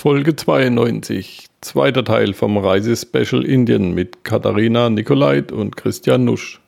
[0.00, 6.60] Folge 92, zweiter Teil vom Reisespecial Indien mit Katharina Nikolait und Christian Nusch.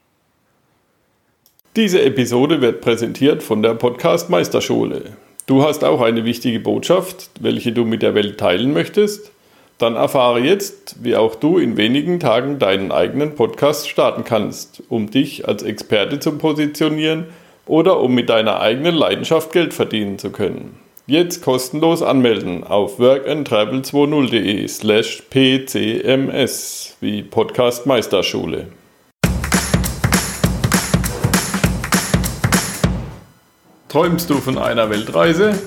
[1.77, 5.13] Diese Episode wird präsentiert von der Podcast Meisterschule.
[5.47, 9.31] Du hast auch eine wichtige Botschaft, welche du mit der Welt teilen möchtest?
[9.79, 15.09] Dann erfahre jetzt, wie auch du in wenigen Tagen deinen eigenen Podcast starten kannst, um
[15.09, 17.27] dich als Experte zu positionieren
[17.67, 20.90] oder um mit deiner eigenen Leidenschaft Geld verdienen zu können.
[21.11, 28.69] Jetzt kostenlos anmelden auf workandtravel20.de slash pcms wie Podcast Meisterschule.
[33.89, 35.59] Träumst du von einer Weltreise?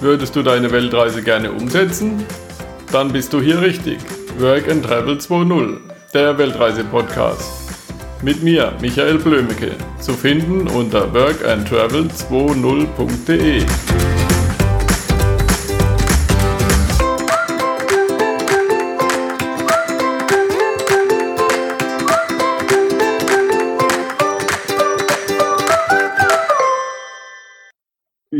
[0.00, 2.24] Würdest du deine Weltreise gerne umsetzen?
[2.92, 3.98] Dann bist du hier richtig.
[4.38, 5.78] Work and Travel 2.0,
[6.14, 7.72] der Weltreise-Podcast.
[8.22, 13.64] Mit mir, Michael Blömecke, zu finden unter workandtravel20.de.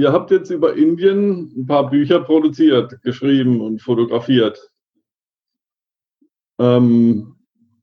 [0.07, 4.71] Ihr habt jetzt über Indien ein paar Bücher produziert, geschrieben und fotografiert.
[6.61, 7.35] Ähm,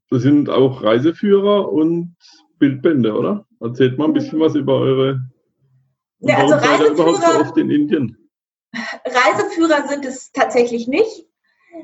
[0.08, 2.16] das sind auch Reiseführer und
[2.58, 3.46] Bildbände, oder?
[3.60, 5.20] Erzählt mal ein bisschen was über eure.
[6.20, 8.16] Ja, also Reiseführer, so oft in Indien?
[9.04, 11.26] Reiseführer sind es tatsächlich nicht.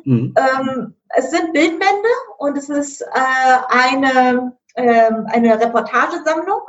[0.04, 0.34] Mhm.
[0.38, 6.62] Ähm, es sind Bildbände und es ist äh, eine, äh, eine Reportagesammlung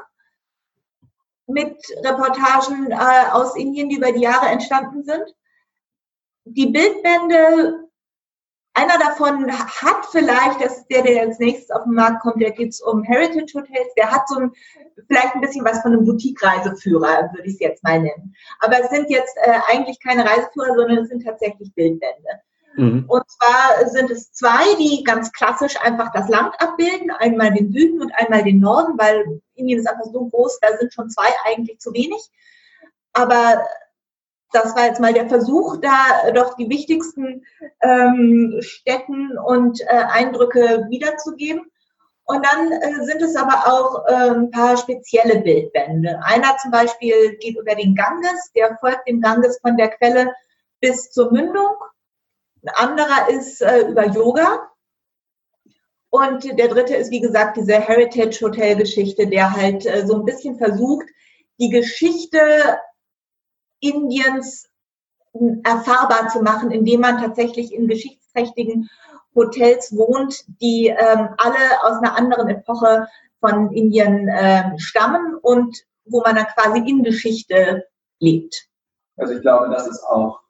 [1.52, 5.36] mit Reportagen äh, aus Indien, die über die Jahre entstanden sind.
[6.46, 7.88] Die Bildbände,
[8.74, 12.50] einer davon hat vielleicht, das ist der, der als nächstes auf den Markt kommt, da
[12.50, 14.52] geht es um Heritage Hotels, der hat so ein,
[15.08, 18.34] vielleicht ein bisschen was von einem Boutique-Reiseführer, würde ich es jetzt mal nennen.
[18.60, 22.30] Aber es sind jetzt äh, eigentlich keine Reiseführer, sondern es sind tatsächlich Bildbände.
[22.76, 23.06] Mhm.
[23.08, 28.02] Und zwar sind es zwei, die ganz klassisch einfach das Land abbilden, einmal den Süden
[28.02, 31.80] und einmal den Norden, weil Indien ist einfach so groß, da sind schon zwei eigentlich
[31.80, 32.30] zu wenig.
[33.14, 33.66] Aber
[34.52, 37.46] das war jetzt mal der Versuch, da doch die wichtigsten
[37.82, 41.72] ähm, Städten und äh, Eindrücke wiederzugeben.
[42.26, 46.20] Und dann äh, sind es aber auch äh, ein paar spezielle Bildbände.
[46.24, 50.34] Einer zum Beispiel geht über den Ganges, der folgt dem Ganges von der Quelle
[50.80, 51.76] bis zur Mündung
[52.64, 54.71] ein anderer ist äh, über Yoga.
[56.12, 60.26] Und der dritte ist, wie gesagt, diese Heritage Hotel Geschichte, der halt äh, so ein
[60.26, 61.08] bisschen versucht,
[61.60, 62.40] die Geschichte
[63.80, 64.70] Indiens
[65.64, 68.90] erfahrbar zu machen, indem man tatsächlich in geschichtsträchtigen
[69.34, 73.08] Hotels wohnt, die ähm, alle aus einer anderen Epoche
[73.40, 77.86] von Indien ähm, stammen und wo man dann quasi in Geschichte
[78.20, 78.68] lebt.
[79.16, 80.42] Also ich glaube, das ist auch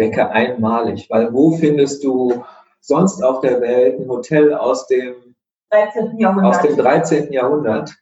[0.00, 2.44] denke, einmalig, weil wo findest du
[2.80, 5.34] sonst auf der Welt ein Hotel aus dem
[5.70, 6.18] 13.
[6.18, 6.56] Jahrhundert?
[6.56, 7.32] Aus dem 13.
[7.32, 7.94] Jahrhundert.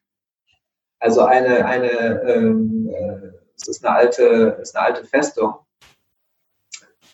[1.01, 5.55] Also eine, eine, ähm, äh, es ist eine alte, ist eine alte Festung,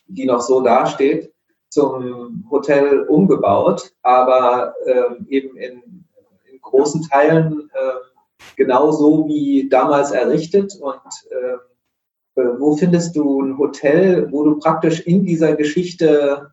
[0.07, 1.33] die noch so dasteht,
[1.69, 5.83] zum Hotel umgebaut, aber ähm, eben in,
[6.51, 11.01] in, großen Teilen äh, genauso wie damals errichtet und
[11.31, 16.53] äh, äh, wo findest du ein Hotel, wo du praktisch in dieser Geschichte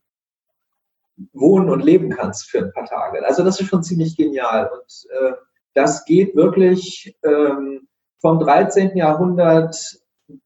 [1.33, 3.25] wohnen und leben kannst für ein paar Tage.
[3.25, 4.69] Also das ist schon ziemlich genial.
[4.73, 5.33] Und äh,
[5.73, 7.87] das geht wirklich ähm,
[8.19, 8.95] vom 13.
[8.95, 9.75] Jahrhundert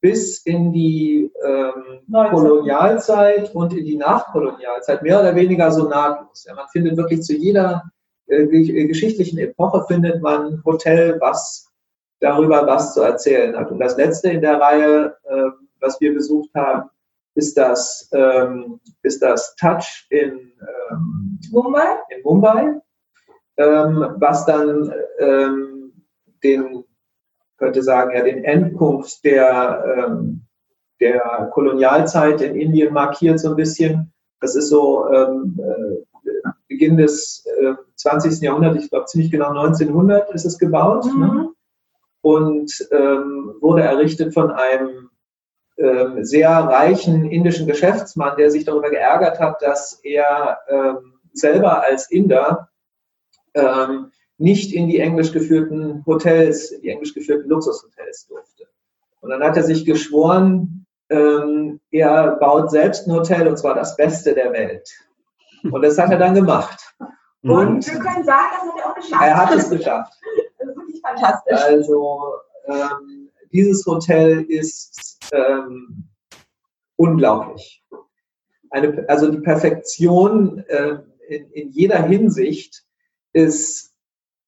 [0.00, 6.44] bis in die ähm, Kolonialzeit und in die Nachkolonialzeit, mehr oder weniger so nahtlos.
[6.44, 7.82] Ja, man findet wirklich zu jeder
[8.26, 11.70] äh, geschichtlichen Epoche findet man ein Hotel, was
[12.20, 13.70] darüber was zu erzählen hat.
[13.70, 15.50] Und das letzte in der Reihe, äh,
[15.80, 16.90] was wir besucht haben,
[17.36, 20.52] ist das, ähm, ist das Touch in
[20.90, 22.80] ähm, Mumbai, in Mumbai
[23.56, 25.92] ähm, was dann ähm,
[26.42, 26.84] den,
[27.58, 30.42] könnte sagen, ja, den Endpunkt der, ähm,
[31.00, 34.12] der Kolonialzeit in Indien markiert so ein bisschen.
[34.40, 35.26] Das ist so äh,
[36.68, 38.42] Beginn des äh, 20.
[38.42, 41.04] Jahrhunderts, ich glaube ziemlich genau 1900 ist es gebaut.
[41.06, 41.12] Ne?
[41.12, 41.20] Mhm.
[41.20, 41.52] Ne?
[42.22, 45.10] und wurde errichtet von einem
[45.78, 52.10] ähm, sehr reichen indischen Geschäftsmann, der sich darüber geärgert hat, dass er ähm, selber als
[52.10, 52.68] Inder
[53.54, 58.64] ähm, nicht in die englisch geführten Hotels, in die englisch geführten Luxushotels durfte.
[59.20, 63.96] Und dann hat er sich geschworen, ähm, er baut selbst ein Hotel und zwar das
[63.96, 64.88] Beste der Welt.
[65.62, 66.94] Und das hat er dann gemacht.
[67.42, 69.22] Und, und wir können sagen, das hat er auch geschafft.
[69.22, 70.12] Er hat es geschafft
[71.02, 71.60] fantastisch.
[71.60, 72.34] Also
[72.66, 76.08] ähm, dieses Hotel ist ähm,
[76.96, 77.84] unglaublich.
[78.70, 80.98] eine, also die Perfektion äh,
[81.28, 82.84] in, in jeder Hinsicht
[83.32, 83.94] ist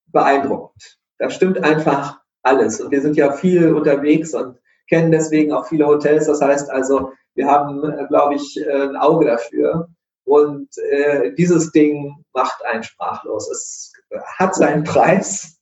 [0.06, 0.98] beeindruckend.
[1.18, 2.80] Da stimmt einfach alles.
[2.80, 4.58] Und wir sind ja viel unterwegs und
[4.88, 6.26] kennen deswegen auch viele Hotels.
[6.26, 9.88] Das heißt also, wir haben, äh, glaube ich, äh, ein Auge dafür.
[10.24, 13.50] Und äh, dieses Ding macht einen sprachlos.
[13.50, 13.92] Es
[14.36, 15.58] hat seinen Preis,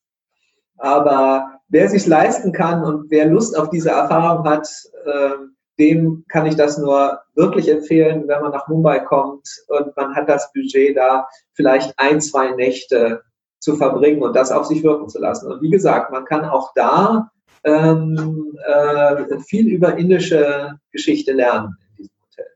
[0.78, 4.68] aber wer sich leisten kann und wer Lust auf diese Erfahrung hat,
[5.04, 5.30] äh,
[5.78, 10.28] dem kann ich das nur wirklich empfehlen, wenn man nach Mumbai kommt und man hat
[10.28, 13.22] das Budget da, vielleicht ein, zwei Nächte
[13.60, 15.50] zu verbringen und das auf sich wirken zu lassen.
[15.50, 17.30] Und wie gesagt, man kann auch da
[17.64, 22.46] ähm, äh, viel über indische Geschichte lernen in diesem Hotel.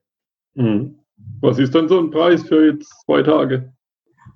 [0.55, 0.99] Mhm.
[1.41, 3.73] Was ist denn so ein Preis für jetzt zwei Tage?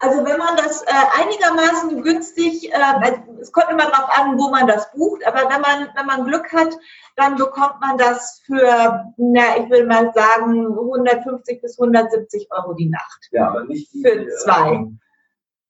[0.00, 4.66] Also wenn man das äh, einigermaßen günstig, äh, es kommt immer darauf an, wo man
[4.66, 6.76] das bucht, aber wenn man, wenn man Glück hat,
[7.16, 12.88] dann bekommt man das für, na, ich will mal sagen, 150 bis 170 Euro die
[12.88, 13.28] Nacht.
[13.30, 14.72] Ja, aber nicht die, für zwei.
[14.72, 15.00] Ähm,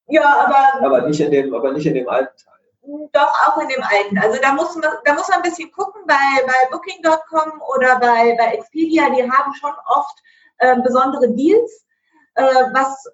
[0.06, 3.08] ja, aber, aber nicht in dem, aber nicht in dem alten Teil.
[3.12, 4.18] Doch, auch in dem alten.
[4.18, 6.14] Also da muss man, da muss man ein bisschen gucken bei,
[6.46, 10.18] bei Booking.com oder bei, bei Expedia, die haben schon oft
[10.58, 11.86] äh, besondere Deals,
[12.34, 13.06] äh, was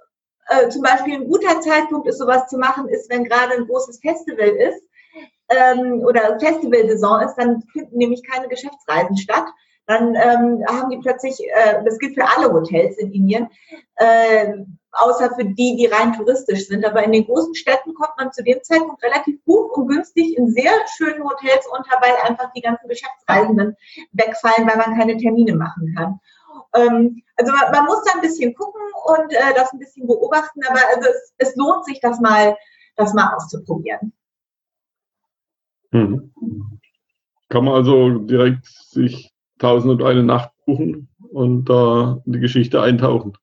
[0.51, 4.01] äh, zum Beispiel ein guter Zeitpunkt ist, sowas zu machen, ist, wenn gerade ein großes
[4.01, 4.83] Festival ist
[5.49, 9.47] ähm, oder Festivalsaison ist, dann finden nämlich keine Geschäftsreisen statt.
[9.87, 13.49] Dann ähm, haben die plötzlich, äh, das gilt für alle Hotels in Indien,
[13.97, 14.55] äh,
[14.93, 16.85] außer für die, die rein touristisch sind.
[16.85, 20.53] Aber in den großen Städten kommt man zu dem Zeitpunkt relativ gut und günstig in
[20.53, 23.77] sehr schönen Hotels unter, weil einfach die ganzen Geschäftsreisenden
[24.13, 26.21] wegfallen, weil man keine Termine machen kann.
[26.75, 30.61] Ähm, also man, man, muss da ein bisschen gucken und äh, das ein bisschen beobachten,
[30.69, 32.57] aber also es, es, lohnt sich, das mal,
[32.97, 34.13] das mal auszuprobieren.
[35.93, 36.33] Hm.
[37.49, 42.81] Kann man also direkt sich tausend und eine Nacht buchen und da äh, die Geschichte
[42.81, 43.37] eintauchen.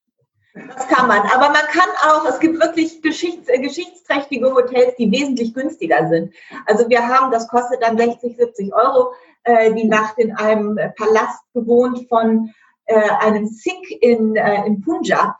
[0.53, 5.11] Das kann man, aber man kann auch, es gibt wirklich geschichts, äh, geschichtsträchtige Hotels, die
[5.11, 6.33] wesentlich günstiger sind.
[6.65, 9.13] Also wir haben, das kostet dann 60, 70 Euro
[9.43, 12.53] äh, die Nacht in einem Palast gewohnt von
[12.87, 15.35] äh, einem Sikh in, äh, in Punjab,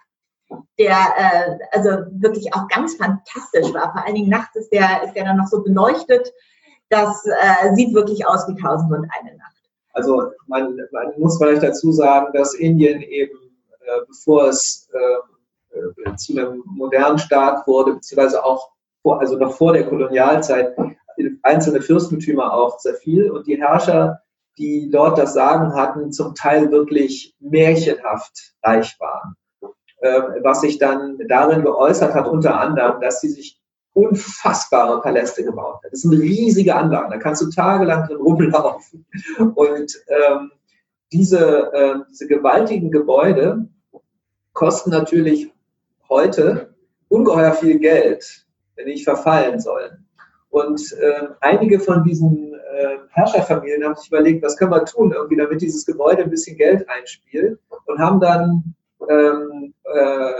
[0.80, 3.92] der äh, also wirklich auch ganz fantastisch war.
[3.92, 6.32] Vor allen Dingen nachts ist der, ist der dann noch so beleuchtet.
[6.90, 9.56] Das äh, sieht wirklich aus wie Tausend und eine Nacht.
[9.94, 13.38] Also man, man muss vielleicht dazu sagen, dass Indien eben,
[13.82, 18.72] äh, bevor es äh, zu einem modernen Staat wurde, beziehungsweise auch
[19.02, 20.76] vor, also noch vor der Kolonialzeit,
[21.42, 24.22] einzelne Fürstentümer auch sehr viel und die Herrscher
[24.58, 29.36] die dort das Sagen hatten, zum Teil wirklich märchenhaft reich waren.
[30.02, 33.60] Ähm, was sich dann darin geäußert hat, unter anderem, dass sie sich
[33.94, 35.92] unfassbare Paläste gebaut hat.
[35.92, 39.08] Das sind riesige Anlagen, da kannst du tagelang drin rumlaufen.
[39.56, 40.52] Und ähm,
[41.12, 43.68] diese, äh, diese gewaltigen Gebäude
[44.54, 45.52] kosten natürlich
[46.10, 46.76] heute
[47.08, 48.46] ungeheuer viel Geld,
[48.76, 50.06] wenn nicht verfallen sollen.
[50.50, 52.47] Und äh, einige von diesen
[52.78, 56.58] äh, Herrscherfamilien haben sich überlegt, was können wir tun, irgendwie, damit dieses Gebäude ein bisschen
[56.58, 58.76] Geld einspielt und haben dann
[59.10, 60.32] ähm, äh,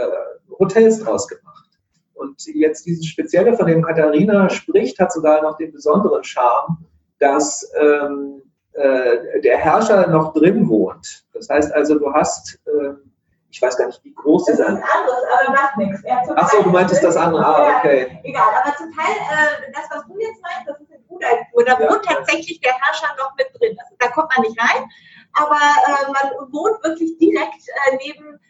[0.58, 1.66] Hotels draus gemacht.
[2.14, 6.78] Und jetzt dieses Spezielle, von dem Katharina spricht, hat sogar noch den besonderen Charme,
[7.20, 8.42] dass ähm,
[8.72, 11.24] äh, der Herrscher noch drin wohnt.
[11.32, 13.08] Das heißt also, du hast ähm,
[13.50, 14.60] ich weiß gar nicht, wie groß das ist.
[14.60, 16.04] Das ist anderes, aber macht nichts.
[16.36, 17.44] Achso, du meintest das andere.
[17.44, 18.20] Ah, okay.
[18.22, 20.87] Egal, aber zum Teil, äh, das, was du jetzt meinst, das ist
[21.18, 21.64] Udaipur.
[21.64, 22.14] Da wohnt ja.
[22.14, 23.76] tatsächlich der Herrscher noch mit drin.
[23.78, 24.88] Also, da kommt man nicht rein,
[25.32, 28.40] aber äh, man wohnt wirklich direkt äh, neben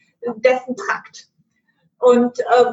[0.41, 1.29] dessen Trakt.
[1.99, 2.73] Und äh,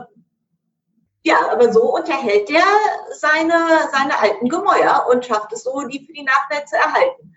[1.24, 2.64] ja, aber so unterhält er
[3.12, 7.35] seine, seine alten Gemäuer und schafft es so, die für die Nachwelt zu erhalten.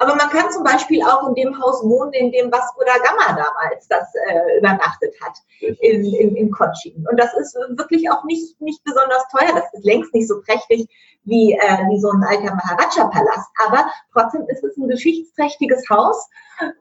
[0.00, 3.36] Aber man kann zum Beispiel auch in dem Haus wohnen, in dem Vasco da Gama
[3.36, 7.06] damals das äh, übernachtet hat, in, in, in Cochin.
[7.10, 9.54] Und das ist wirklich auch nicht, nicht besonders teuer.
[9.54, 10.88] Das ist längst nicht so prächtig
[11.24, 13.50] wie, äh, wie so ein alter Maharaja-Palast.
[13.66, 16.30] Aber trotzdem ist es ein geschichtsträchtiges Haus.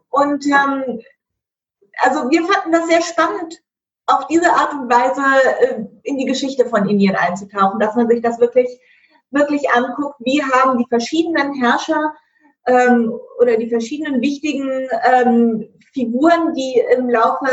[0.09, 1.01] Und ähm,
[1.97, 3.61] also wir fanden das sehr spannend,
[4.05, 5.21] auf diese Art und Weise
[5.59, 8.79] äh, in die Geschichte von Indien einzutauchen, dass man sich das wirklich,
[9.31, 12.13] wirklich anguckt, wie haben die verschiedenen Herrscher
[12.69, 17.45] ähm, oder die verschiedenen wichtigen ähm, Figuren, die im Laufe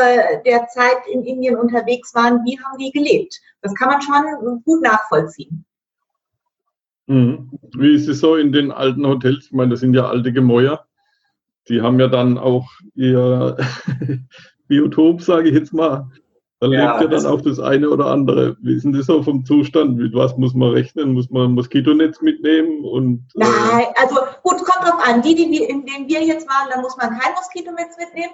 [0.45, 3.41] der Zeit in Indien unterwegs waren, wie haben die gelebt?
[3.63, 5.65] Das kann man schon gut nachvollziehen.
[7.07, 7.51] Mhm.
[7.77, 9.47] Wie ist es so in den alten Hotels?
[9.47, 10.87] Ich meine, das sind ja alte Gemäuer.
[11.69, 13.57] Die haben ja dann auch ihr
[14.69, 16.11] Biotop, sage ich jetzt mal.
[16.61, 18.57] Da ja, lebt ja dann auch das eine oder andere.
[18.63, 19.99] Wie ist denn das so vom Zustand?
[19.99, 21.13] Mit was muss man rechnen?
[21.13, 22.83] Muss man ein Moskitonetz mitnehmen?
[22.83, 25.21] Und, äh Nein, also gut, kommt drauf an.
[25.21, 28.33] Die, die wir, in denen wir jetzt waren, da muss man kein Moskitonetz mitnehmen.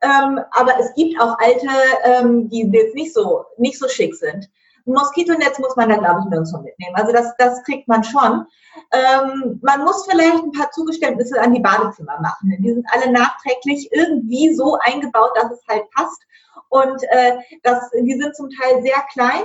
[0.00, 1.68] Ähm, aber es gibt auch alte,
[2.04, 4.48] ähm, die jetzt nicht so, nicht so schick sind.
[4.88, 6.94] Ein Moskitonetz muss man da, glaube ich, nirgendwo mitnehmen.
[6.94, 8.46] Also das, das kriegt man schon.
[8.92, 12.56] Ähm, man muss vielleicht ein paar Zugeständnisse an die Badezimmer machen.
[12.58, 16.22] Die sind alle nachträglich irgendwie so eingebaut, dass es halt passt.
[16.70, 19.42] Und äh, das, die sind zum Teil sehr klein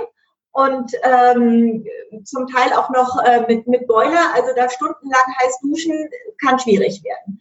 [0.52, 1.84] und ähm,
[2.24, 4.32] zum Teil auch noch äh, mit, mit Boiler.
[4.34, 6.08] Also da stundenlang heiß duschen
[6.42, 7.40] kann schwierig werden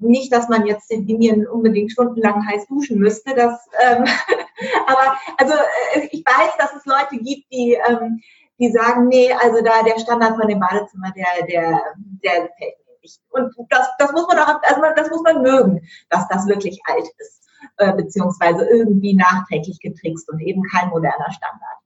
[0.00, 3.34] nicht, dass man jetzt den Linien unbedingt stundenlang heiß duschen müsste.
[3.34, 4.04] Das, ähm,
[4.86, 5.54] aber also
[5.94, 8.20] äh, ich weiß, dass es Leute gibt, die, ähm,
[8.58, 11.80] die sagen, nee, also da der Standard von dem Badezimmer, der, der,
[12.24, 13.20] der gefällt mir nicht.
[13.30, 17.08] Und das, das muss man auch, also das muss man mögen, dass das wirklich alt
[17.18, 21.78] ist, äh, beziehungsweise irgendwie nachträglich getrickst und eben kein moderner Standard.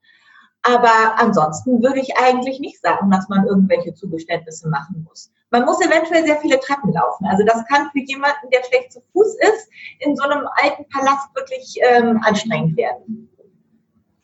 [0.63, 5.32] Aber ansonsten würde ich eigentlich nicht sagen, dass man irgendwelche Zugeständnisse machen muss.
[5.53, 7.27] Man muss eventuell sehr viele Treppen laufen.
[7.27, 9.69] Also das kann für jemanden, der schlecht zu Fuß ist,
[9.99, 13.29] in so einem alten Palast wirklich ähm, anstrengend werden.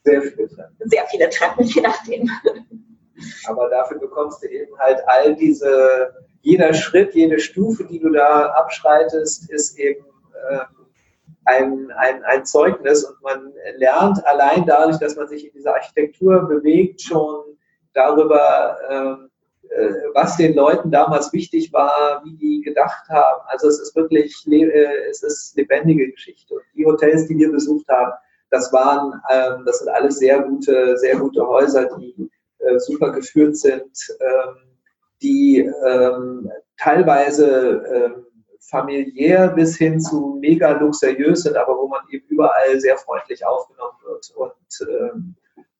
[0.03, 0.75] Sehr viele Treppen.
[0.86, 2.31] Sehr viele Treppen, je nachdem.
[3.45, 8.48] Aber dafür bekommst du eben halt all diese, jeder Schritt, jede Stufe, die du da
[8.53, 10.03] abschreitest, ist eben
[10.50, 10.88] ähm,
[11.45, 16.48] ein, ein, ein Zeugnis und man lernt allein dadurch, dass man sich in dieser Architektur
[16.48, 17.43] bewegt, schon
[17.93, 19.28] darüber, ähm, äh,
[20.13, 23.41] was den Leuten damals wichtig war, wie die gedacht haben.
[23.47, 26.55] Also es ist wirklich, äh, es ist lebendige Geschichte.
[26.55, 28.11] Und die Hotels, die wir besucht haben,
[28.49, 33.57] das waren, ähm, das sind alles sehr gute, sehr gute Häuser, die äh, super geführt
[33.57, 34.55] sind, ähm,
[35.21, 38.23] die ähm, teilweise
[38.61, 43.97] familiär bis hin zu mega luxuriös sind, aber wo man eben überall sehr freundlich aufgenommen
[44.05, 44.88] wird und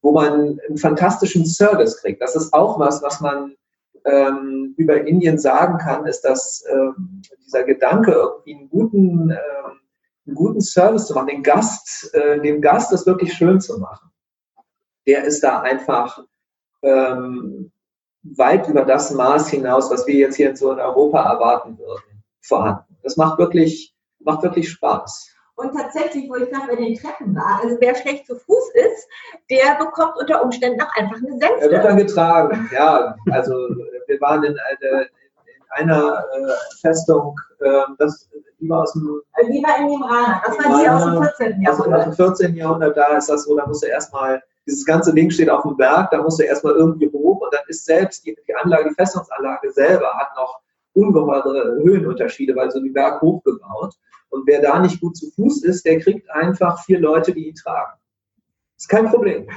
[0.02, 2.22] wo man einen fantastischen Service kriegt.
[2.22, 3.56] Das ist auch was, was man
[4.06, 9.80] ähm, über Indien sagen kann, ist, dass ähm, dieser Gedanke, irgendwie einen guten, ähm,
[10.26, 14.12] einen guten Service zu machen, den Gast, äh, dem Gast das wirklich schön zu machen,
[15.08, 16.24] der ist da einfach
[16.84, 17.72] ähm,
[18.24, 22.24] weit über das Maß hinaus, was wir jetzt hier in so in Europa erwarten würden
[22.42, 22.98] vorhanden.
[23.04, 25.34] Das macht wirklich, macht wirklich Spaß.
[25.60, 29.08] Und tatsächlich, wo ich gerade bei den Treppen war, also wer schlecht zu Fuß ist,
[29.50, 31.60] der bekommt unter Umständen auch einfach eine Senfte.
[31.60, 33.14] Er wird dann getragen, ja.
[33.30, 33.52] Also
[34.08, 35.02] wir waren in, eine,
[35.82, 38.30] in einer äh, Festung, äh, das,
[38.62, 39.22] die war aus dem...
[39.34, 41.62] Also die war in Nimrana, das war die aus dem 14.
[41.62, 41.94] Jahrhundert.
[41.94, 42.56] Also aus dem 14.
[42.56, 45.76] Jahrhundert, da ist das so, da musst du erstmal, dieses ganze Ding steht auf dem
[45.76, 48.96] Berg, da musst du erstmal irgendwie hoch und dann ist selbst die, die Anlage, die
[48.96, 50.62] Festungsanlage selber hat noch
[50.94, 53.96] ungeheure Höhenunterschiede, weil so die Berg hochgebaut.
[54.30, 57.56] Und wer da nicht gut zu Fuß ist, der kriegt einfach vier Leute, die ihn
[57.56, 58.00] tragen.
[58.76, 59.48] Das ist kein Problem.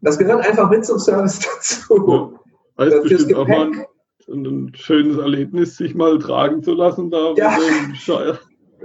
[0.00, 2.38] Das gehört einfach mit zum Service dazu.
[2.78, 3.86] Ja, heißt bestimmt auch mal ein,
[4.28, 7.58] ein, schönes Erlebnis, sich mal tragen zu lassen da ja.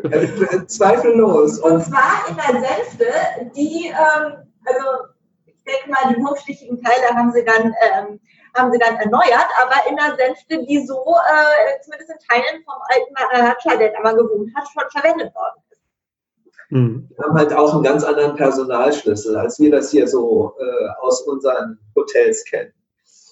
[0.04, 1.60] Äh, zweifellos.
[1.60, 3.06] Und zwar in der Sänfte,
[3.56, 4.86] die, ähm, also
[5.46, 8.20] ich denke mal, die wurmstichigen Teile haben sie dann ähm,
[8.58, 12.76] haben sie dann erneuert, aber in der Sänfte, die so äh, zumindest in Teilen vom
[12.90, 15.82] alten Maharaja, der da mal gewohnt hat, schon verwendet worden ist.
[16.70, 17.10] Mhm.
[17.16, 21.22] Wir haben halt auch einen ganz anderen Personalschlüssel, als wir das hier so äh, aus
[21.22, 22.74] unseren Hotels kennen.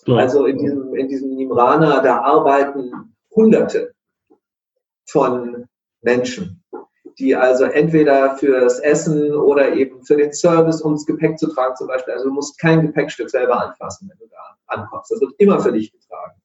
[0.06, 0.18] Ja.
[0.18, 3.94] Also in diesem, in diesem Nimrana, da arbeiten Hunderte
[5.08, 5.68] von
[6.02, 6.64] Menschen
[7.18, 11.76] die also entweder fürs Essen oder eben für den Service, um das Gepäck zu tragen
[11.76, 12.14] zum Beispiel.
[12.14, 15.12] Also du musst kein Gepäckstück selber anfassen, wenn du da ankommst.
[15.12, 16.42] Das wird immer für dich getragen.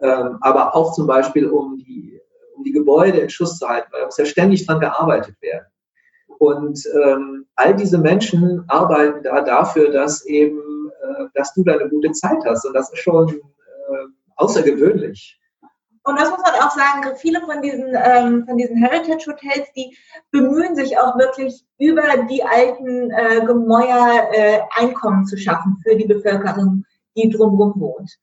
[0.00, 2.20] Ähm, aber auch zum Beispiel, um die,
[2.56, 5.66] um die Gebäude in Schuss zu halten, weil da muss ja ständig dran gearbeitet werden.
[6.38, 11.88] Und ähm, all diese Menschen arbeiten da dafür, dass eben, äh, dass du da eine
[11.88, 12.66] gute Zeit hast.
[12.66, 15.38] Und das ist schon äh, außergewöhnlich.
[16.04, 19.96] Und das muss man auch sagen, viele von diesen, ähm, von diesen Heritage Hotels, die
[20.32, 26.06] bemühen sich auch wirklich über die alten äh, Gemäuer äh, Einkommen zu schaffen für die
[26.06, 26.84] Bevölkerung,
[27.16, 28.18] die drumherum wohnt.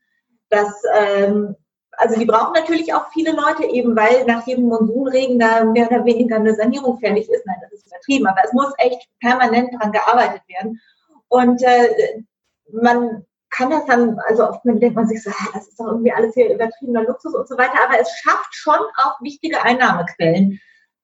[0.50, 1.56] Das, ähm,
[1.94, 6.04] also die brauchen natürlich auch viele Leute, eben weil nach jedem Monsunregen da mehr oder
[6.04, 7.46] weniger eine Sanierung fällig ist.
[7.46, 10.82] Nein, das ist übertrieben, aber es muss echt permanent daran gearbeitet werden.
[11.30, 12.24] Und äh,
[12.72, 16.34] man kann das dann, also oft denkt man sich so, das ist doch irgendwie alles
[16.34, 20.60] hier übertriebener Luxus und so weiter, aber es schafft schon auch wichtige Einnahmequellen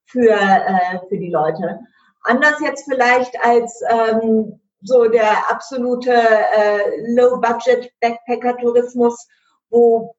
[0.05, 1.79] für, äh, für die Leute.
[2.23, 9.27] Anders jetzt vielleicht als ähm, so der absolute äh, Low-Budget-Backpacker-Tourismus,
[9.69, 10.15] wo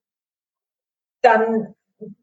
[1.23, 1.75] dann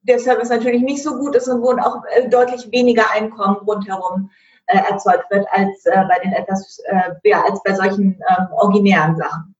[0.04, 4.30] der Service natürlich nicht so gut ist und wo auch äh, deutlich weniger Einkommen rundherum
[4.68, 9.18] äh, erzeugt wird als äh, bei den etwas, äh, ja, als bei solchen ähm, originären
[9.18, 9.53] Sachen.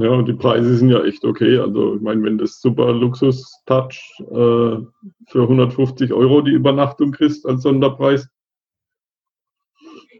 [0.00, 1.58] Ja, und die Preise sind ja echt okay.
[1.58, 4.78] Also ich meine, wenn das super Luxus-Touch äh,
[5.28, 8.26] für 150 Euro die Übernachtung kriegst als Sonderpreis.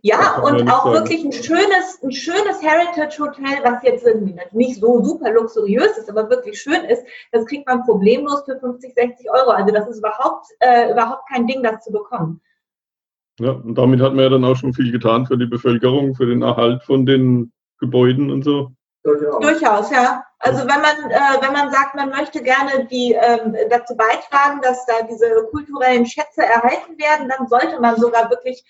[0.02, 0.94] Ja, und auch sagen.
[0.94, 4.06] wirklich ein schönes, ein schönes Heritage-Hotel, was jetzt
[4.52, 8.94] nicht so super luxuriös ist, aber wirklich schön ist, das kriegt man problemlos für 50,
[8.94, 9.50] 60 Euro.
[9.50, 12.40] Also das ist überhaupt, äh, überhaupt kein Ding, das zu bekommen.
[13.38, 16.26] Ja, und damit hat man ja dann auch schon viel getan für die Bevölkerung, für
[16.26, 18.72] den Erhalt von den Gebäuden und so.
[19.02, 19.40] Durchaus.
[19.40, 20.24] Durchaus, ja.
[20.38, 24.84] Also wenn man, äh, wenn man sagt, man möchte gerne die, ähm, dazu beitragen, dass
[24.86, 28.62] da diese kulturellen Schätze erhalten werden, dann sollte man sogar wirklich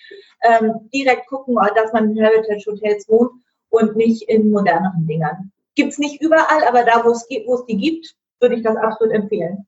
[0.42, 3.32] ähm, direkt gucken, dass man in Heritage Hotels wohnt
[3.70, 5.52] und nicht in moderneren Dingern.
[5.74, 7.26] Gibt es nicht überall, aber da, wo es
[7.66, 9.66] die gibt, würde ich das absolut empfehlen.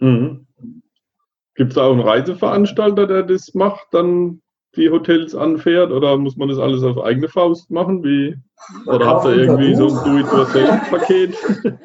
[0.00, 0.46] Mhm.
[1.54, 4.42] Gibt es da auch einen Reiseveranstalter, der das macht, dann
[4.76, 8.02] die Hotels anfährt oder muss man das alles auf eigene Faust machen?
[8.04, 8.36] Wie,
[8.86, 11.36] oder habt ihr irgendwie so ein Do-it-yourself-Paket?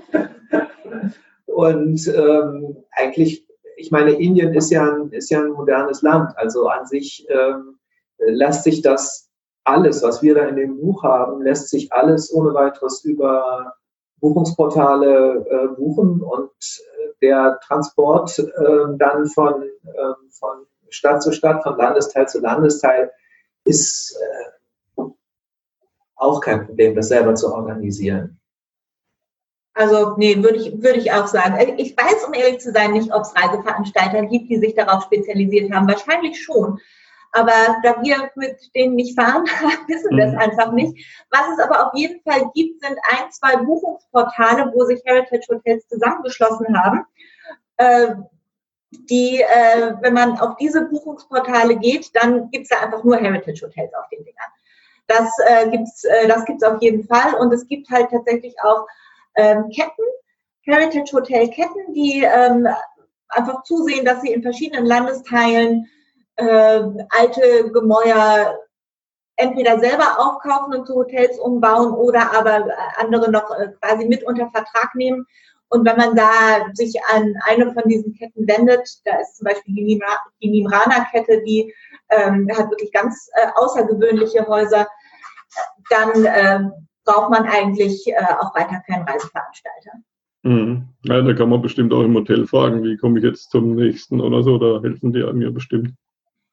[1.45, 3.47] Und ähm, eigentlich,
[3.77, 6.35] ich meine, Indien ist ja, ein, ist ja ein modernes Land.
[6.37, 7.77] Also an sich ähm,
[8.17, 9.29] lässt sich das
[9.63, 13.73] alles, was wir da in dem Buch haben, lässt sich alles ohne weiteres über
[14.19, 21.63] Buchungsportale äh, buchen und äh, der Transport äh, dann von, äh, von Stadt zu Stadt,
[21.63, 23.11] von Landesteil zu Landesteil,
[23.65, 24.17] ist
[24.97, 25.01] äh,
[26.15, 28.39] auch kein Problem, das selber zu organisieren.
[29.75, 31.55] Also, nee, würde ich, würde ich auch sagen.
[31.55, 35.03] Äh, ich weiß, um ehrlich zu sein, nicht, ob es Reiseveranstalter gibt, die sich darauf
[35.03, 35.87] spezialisiert haben.
[35.87, 36.79] Wahrscheinlich schon.
[37.31, 39.45] Aber da wir mit denen nicht fahren,
[39.87, 40.37] wissen wir es mhm.
[40.37, 41.03] einfach nicht.
[41.31, 45.87] Was es aber auf jeden Fall gibt, sind ein, zwei Buchungsportale, wo sich Heritage Hotels
[45.87, 47.05] zusammengeschlossen haben,
[47.77, 48.13] äh,
[49.09, 53.65] die, äh, wenn man auf diese Buchungsportale geht, dann gibt es da einfach nur Heritage
[53.65, 54.51] Hotels auf den Dingern.
[55.07, 58.87] Das äh, gibt's, äh, das gibt's auf jeden Fall und es gibt halt tatsächlich auch
[59.35, 60.03] ähm, Ketten,
[60.61, 62.67] Heritage Hotel Ketten, die ähm,
[63.29, 65.89] einfach zusehen, dass sie in verschiedenen Landesteilen
[66.35, 68.57] äh, alte Gemäuer
[69.35, 74.49] entweder selber aufkaufen und zu Hotels umbauen oder aber andere noch äh, quasi mit unter
[74.51, 75.25] Vertrag nehmen
[75.73, 79.73] und wenn man da sich an eine von diesen Ketten wendet, da ist zum Beispiel
[79.73, 79.99] die,
[80.47, 81.73] Nimrana-Kette, die
[82.09, 84.87] ähm, hat wirklich ganz äh, außergewöhnliche Häuser,
[85.89, 86.69] dann äh,
[87.05, 89.91] braucht man eigentlich äh, auch weiter keinen Reiseveranstalter.
[90.43, 90.89] Mhm.
[91.05, 94.21] Ja, da kann man bestimmt auch im Hotel fragen, wie komme ich jetzt zum nächsten
[94.21, 95.91] oder so, da helfen die mir bestimmt.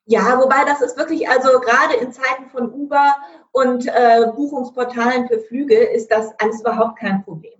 [0.07, 3.17] Ja, wobei das ist wirklich, also gerade in Zeiten von Uber
[3.53, 7.60] und äh, Buchungsportalen für Flüge ist das alles überhaupt kein Problem.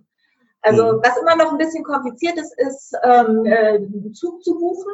[0.61, 1.01] Also mhm.
[1.03, 4.91] was immer noch ein bisschen kompliziert ist, ist ähm, äh, einen Zug zu buchen,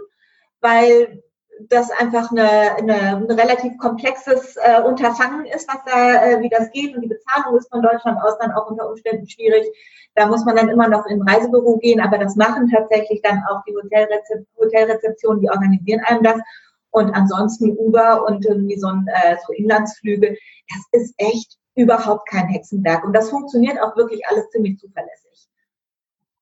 [0.61, 1.23] weil
[1.69, 6.69] das einfach eine, eine, ein relativ komplexes äh, Unterfangen ist, was da, äh, wie das
[6.71, 6.95] geht.
[6.95, 9.65] Und die Bezahlung ist von Deutschland aus dann auch unter Umständen schwierig.
[10.15, 13.43] Da muss man dann immer noch in ein Reisebüro gehen, aber das machen tatsächlich dann
[13.49, 16.39] auch die Hotelrezep Hotelrezeptionen, die organisieren einem das.
[16.91, 20.29] Und ansonsten Uber und irgendwie so, ein, äh, so Inlandsflüge,
[20.69, 23.03] das ist echt überhaupt kein Hexenwerk.
[23.03, 25.47] Und das funktioniert auch wirklich alles ziemlich zuverlässig.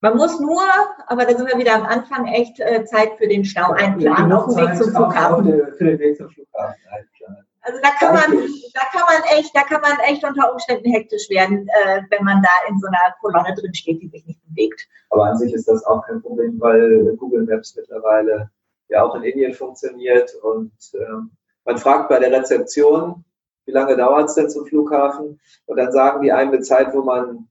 [0.06, 0.62] Man muss nur,
[1.08, 4.46] aber da sind wir wieder am Anfang, echt äh, Zeit für den Stau einplanen auf
[4.46, 5.46] dem Weg zum Flughafen.
[5.80, 7.44] Für den Weg zum Flughafen einplanen.
[7.62, 11.28] Also da kann man, da kann man echt, da kann man echt unter Umständen hektisch
[11.32, 14.88] werden, äh, wenn man da in so einer Kolonne drin steht, die sich nicht bewegt.
[15.10, 18.52] Aber an sich ist das auch kein Problem, weil Google Maps mittlerweile
[18.89, 21.32] ja auch in Indien funktioniert und ähm,
[21.63, 23.26] man fragt bei der Rezeption,
[23.65, 25.39] wie lange dauert es denn zum Flughafen?
[25.65, 27.48] Und dann sagen die einem eine Zeit, wo man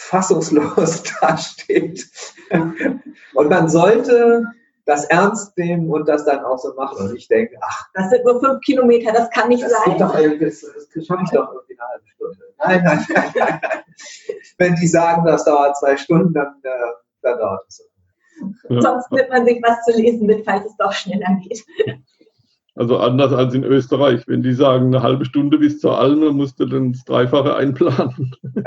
[0.00, 2.08] fassungslos dasteht.
[3.34, 4.44] Und man sollte
[4.86, 7.08] das ernst nehmen und das dann auch so machen.
[7.10, 7.86] Und ich denke, ach.
[7.94, 9.98] Das sind nur fünf Kilometer, das kann nicht das sein.
[9.98, 12.38] Doch, das, das schaffe ich doch irgendwie eine halbe Stunde.
[12.58, 13.82] Nein, nein, nein, nein, nein.
[14.58, 16.70] Wenn die sagen, das dauert zwei Stunden, dann, äh,
[17.22, 17.88] dann dauert es.
[18.68, 18.80] Ja.
[18.80, 21.64] Sonst nimmt man sich was zu lesen mit, falls es doch schneller geht.
[22.74, 24.22] Also anders als in Österreich.
[24.26, 28.36] Wenn die sagen, eine halbe Stunde bis zur Alme, musst du dann das Dreifache einplanen.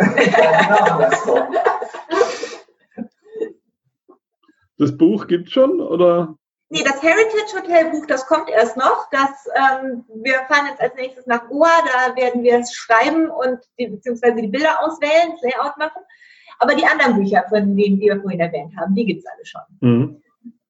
[4.78, 6.36] das Buch gibt es schon, oder?
[6.70, 9.08] Nee, das Heritage Hotel Buch, das kommt erst noch.
[9.12, 13.60] Das, ähm, wir fahren jetzt als nächstes nach Goa, da werden wir es schreiben und
[13.78, 16.02] die, beziehungsweise die Bilder auswählen, das Layout machen.
[16.60, 19.62] Aber die anderen Bücher, von denen wir vorhin erwähnt haben, die gibt es alle schon.
[19.82, 20.22] Mhm.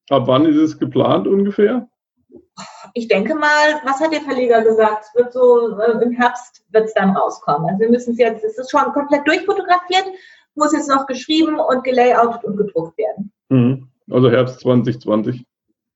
[0.10, 1.88] Ab wann ist es geplant ungefähr?
[2.93, 5.06] Ich denke mal, was hat der Verleger gesagt?
[5.06, 7.69] Es wird so äh, im Herbst wird es dann rauskommen.
[7.69, 10.06] Also wir müssen es jetzt, es ist schon komplett durchfotografiert,
[10.56, 13.32] muss jetzt noch geschrieben und gelayoutet und gedruckt werden.
[13.50, 13.88] Mhm.
[14.10, 15.46] Also Herbst 2020.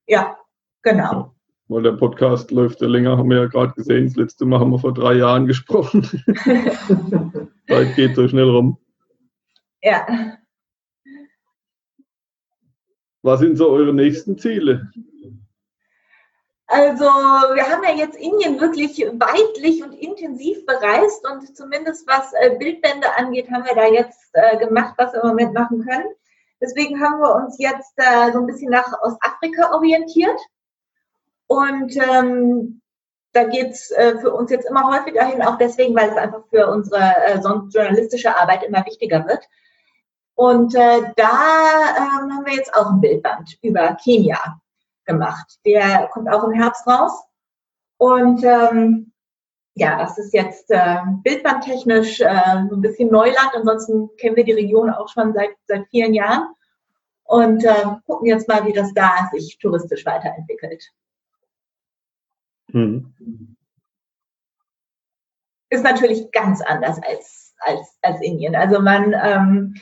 [0.06, 0.36] Ja,
[0.82, 1.34] genau.
[1.68, 4.06] weil der Podcast läuft ja länger, haben wir ja gerade gesehen.
[4.06, 6.02] Das letzte Mal haben wir vor drei Jahren gesprochen.
[7.68, 8.78] Zeit geht so schnell rum.
[9.82, 10.06] Ja.
[13.22, 14.90] Was sind so eure nächsten Ziele?
[16.70, 22.56] Also wir haben ja jetzt Indien wirklich weitlich und intensiv bereist und zumindest was äh,
[22.58, 26.08] Bildbände angeht, haben wir da jetzt äh, gemacht, was wir im Moment machen können.
[26.60, 30.38] Deswegen haben wir uns jetzt äh, so ein bisschen nach Ostafrika orientiert.
[31.46, 32.82] Und ähm,
[33.32, 37.40] da geht's für uns jetzt immer häufiger hin, auch deswegen, weil es einfach für unsere
[37.40, 39.44] sonst journalistische Arbeit immer wichtiger wird.
[40.34, 41.30] Und äh, da
[41.96, 44.38] ähm, haben wir jetzt auch ein Bildband über Kenia
[45.08, 45.58] gemacht.
[45.64, 47.24] Der kommt auch im Herbst raus.
[47.96, 49.12] Und ähm,
[49.74, 53.50] ja, das ist jetzt äh, bildbandtechnisch äh, so ein bisschen Neuland.
[53.54, 56.48] Ansonsten kennen wir die Region auch schon seit, seit vielen Jahren
[57.24, 60.84] und äh, gucken jetzt mal, wie das da sich touristisch weiterentwickelt.
[62.68, 63.56] Mhm.
[65.70, 68.56] Ist natürlich ganz anders als, als, als Indien.
[68.56, 69.74] Also man, ähm,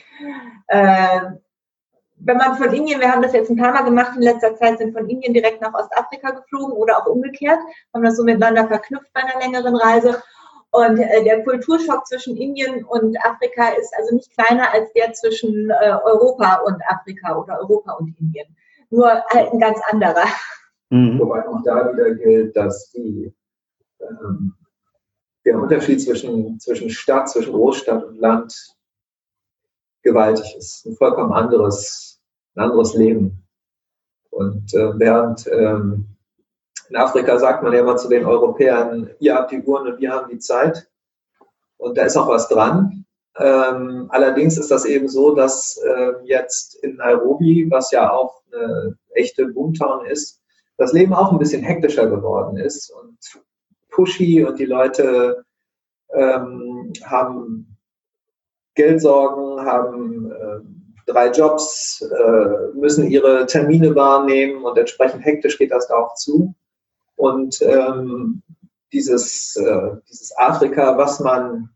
[0.67, 1.31] äh,
[2.19, 4.79] wenn man von Indien, wir haben das jetzt ein paar Mal gemacht in letzter Zeit,
[4.79, 7.59] sind von Indien direkt nach Ostafrika geflogen oder auch umgekehrt,
[7.93, 10.21] haben das so miteinander verknüpft bei einer längeren Reise.
[10.71, 15.69] Und äh, der Kulturschock zwischen Indien und Afrika ist also nicht kleiner als der zwischen
[15.69, 18.47] äh, Europa und Afrika oder Europa und Indien.
[18.89, 20.25] Nur halt ein ganz anderer.
[20.89, 21.19] Mhm.
[21.19, 23.33] Wobei auch da wieder gilt, dass die,
[24.01, 24.53] ähm,
[25.45, 28.77] der Unterschied zwischen, zwischen Stadt, zwischen Großstadt und Land
[30.03, 30.85] gewaltig ist.
[30.85, 32.06] Ein vollkommen anderes,
[32.57, 33.43] ein anderes Leben.
[34.31, 36.05] Und äh, während ähm,
[36.89, 40.11] in Afrika sagt man ja immer zu den Europäern, ihr habt die Uhren und wir
[40.11, 40.89] haben die Zeit.
[41.77, 43.05] Und da ist auch was dran.
[43.37, 48.97] Ähm, allerdings ist das eben so, dass äh, jetzt in Nairobi, was ja auch eine
[49.13, 50.41] echte Boomtown ist,
[50.77, 53.17] das Leben auch ein bisschen hektischer geworden ist und
[53.89, 55.43] pushy und die Leute
[56.13, 57.77] ähm, haben
[58.75, 60.76] Geldsorgen, haben äh,
[61.07, 66.53] drei Jobs, äh, müssen ihre Termine wahrnehmen und entsprechend hektisch geht das da auch zu.
[67.15, 68.43] Und ähm,
[68.93, 71.69] dieses, äh, dieses Afrika, was man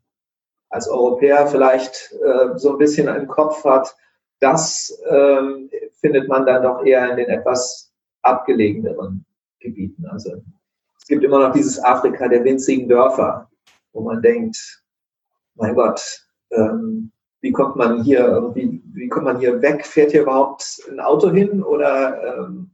[0.70, 3.96] als Europäer vielleicht äh, so ein bisschen im Kopf hat,
[4.40, 7.92] das ähm, findet man dann doch eher in den etwas
[8.22, 9.26] abgelegeneren
[9.60, 10.06] Gebieten.
[10.08, 10.42] Also
[10.98, 13.50] es gibt immer noch dieses Afrika der winzigen Dörfer,
[13.94, 14.84] wo man denkt,
[15.56, 17.12] mein Gott, ähm,
[17.42, 19.86] wie kommt man hier irgendwie, wie kommt man hier weg?
[19.86, 22.72] Fährt hier überhaupt ein Auto hin oder ähm,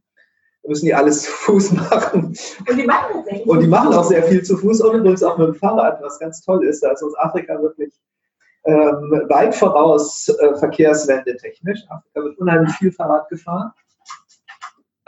[0.66, 2.36] müssen die alles zu Fuß machen?
[2.68, 3.46] Und die machen tatsächlich.
[3.46, 6.18] Und die machen auch sehr viel zu Fuß und übrigens auch mit dem Fahrrad, was
[6.18, 6.82] ganz toll ist.
[6.82, 7.92] Da ist uns Afrika wirklich
[8.64, 11.80] ähm, weit voraus äh, verkehrswende technisch.
[11.88, 13.72] Afrika wird unheimlich viel Fahrrad gefahren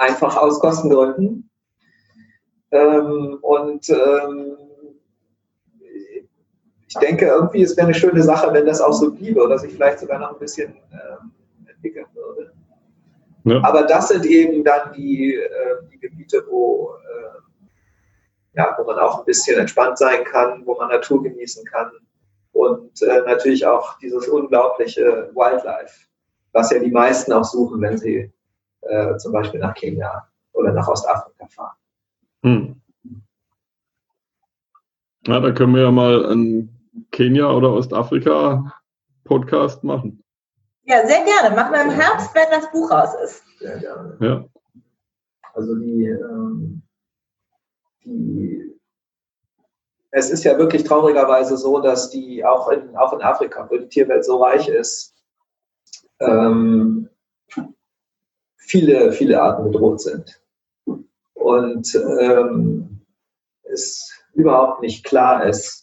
[0.01, 1.51] einfach aus Kostengründen.
[2.73, 4.57] Ähm, und ähm,
[6.91, 9.73] ich denke, irgendwie, es wäre eine schöne Sache, wenn das auch so bliebe oder sich
[9.73, 11.31] vielleicht sogar noch ein bisschen ähm,
[11.69, 12.53] entwickeln würde.
[13.45, 13.63] Ja.
[13.63, 19.21] Aber das sind eben dann die, äh, die Gebiete, wo, äh, ja, wo man auch
[19.21, 21.93] ein bisschen entspannt sein kann, wo man Natur genießen kann
[22.53, 26.09] und äh, natürlich auch dieses unglaubliche Wildlife,
[26.53, 28.33] was ja die meisten auch suchen, wenn sie
[28.81, 31.77] äh, zum Beispiel nach Kenia oder nach Ostafrika fahren.
[32.43, 32.81] Hm.
[35.29, 36.80] Ja, da können wir ja mal einen
[37.13, 38.73] Kenia oder Ostafrika
[39.25, 40.23] Podcast machen.
[40.85, 41.55] Ja, sehr gerne.
[41.55, 43.43] Machen wir im Herbst, wenn das Buch raus ist.
[43.59, 44.17] Sehr gerne.
[44.21, 44.45] Ja.
[45.55, 46.83] Also die, ähm,
[48.05, 48.71] die
[50.11, 53.89] es ist ja wirklich traurigerweise so, dass die auch in, auch in Afrika, wo die
[53.89, 55.15] Tierwelt so reich ist,
[56.21, 57.09] ähm,
[58.57, 60.43] viele, viele Arten bedroht sind.
[61.35, 63.07] Und ähm,
[63.63, 65.80] es überhaupt nicht klar ist,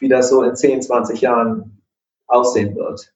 [0.00, 1.82] wie das so in 10, 20 Jahren
[2.26, 3.14] aussehen wird.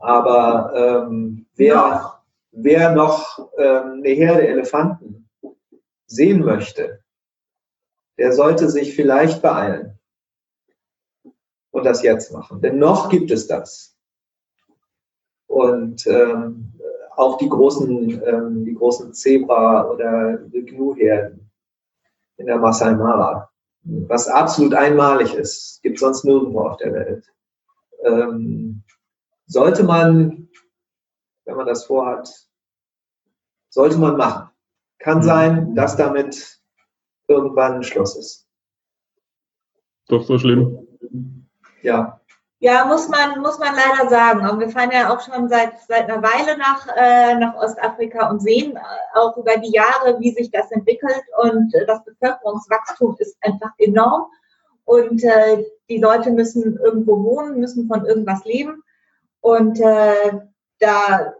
[0.00, 2.20] Aber ähm, wer,
[2.52, 5.28] wer noch ähm, eine Herde Elefanten
[6.06, 7.00] sehen möchte,
[8.18, 9.98] der sollte sich vielleicht beeilen
[11.70, 12.60] und das jetzt machen.
[12.60, 13.96] Denn noch gibt es das.
[15.46, 16.72] Und ähm,
[17.16, 21.50] auch die großen, ähm, die großen Zebra- oder Gnu-Herden
[22.36, 23.50] in der Masai Mara,
[23.86, 27.32] was absolut einmalig ist, gibt sonst nirgendwo auf der Welt.
[28.04, 28.82] Ähm,
[29.46, 30.48] sollte man,
[31.44, 32.28] wenn man das vorhat,
[33.70, 34.50] sollte man machen.
[34.98, 35.22] Kann mhm.
[35.22, 36.60] sein, dass damit
[37.28, 38.48] irgendwann Schluss ist.
[40.08, 41.48] Doch so schlimm.
[41.82, 42.20] Ja.
[42.58, 44.48] Ja, muss man, muss man leider sagen.
[44.48, 48.40] Und wir fahren ja auch schon seit, seit einer Weile nach, äh, nach Ostafrika und
[48.40, 48.78] sehen
[49.14, 51.22] auch über die Jahre, wie sich das entwickelt.
[51.42, 54.26] Und äh, das Bevölkerungswachstum ist einfach enorm.
[54.86, 58.82] Und äh, die Leute müssen irgendwo wohnen, müssen von irgendwas leben.
[59.40, 60.40] Und äh,
[60.78, 61.34] da,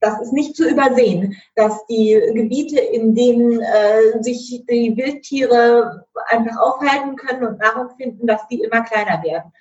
[0.00, 6.58] das ist nicht zu übersehen, dass die Gebiete, in denen äh, sich die Wildtiere einfach
[6.58, 9.52] aufhalten können und Nahrung finden, dass die immer kleiner werden.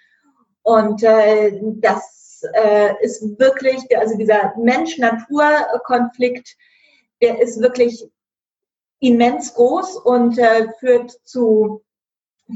[0.66, 6.58] Und äh, das äh, ist wirklich, also dieser Mensch-Natur-Konflikt,
[7.22, 8.04] der ist wirklich
[9.00, 11.84] immens groß und äh, führt zu,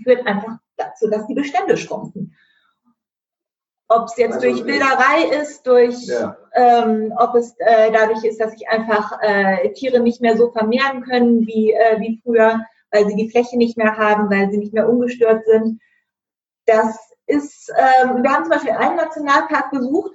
[0.04, 2.36] führt einfach dazu, dass die Bestände schrumpfen.
[3.90, 6.36] Ob es jetzt also, durch Wilderei ist, durch, ja.
[6.56, 11.04] ähm, ob es äh, dadurch ist, dass sich einfach äh, Tiere nicht mehr so vermehren
[11.04, 14.74] können wie, äh, wie früher, weil sie die Fläche nicht mehr haben, weil sie nicht
[14.74, 15.80] mehr ungestört sind.
[16.66, 20.12] Das ist, ähm, wir haben zum Beispiel einen Nationalpark besucht,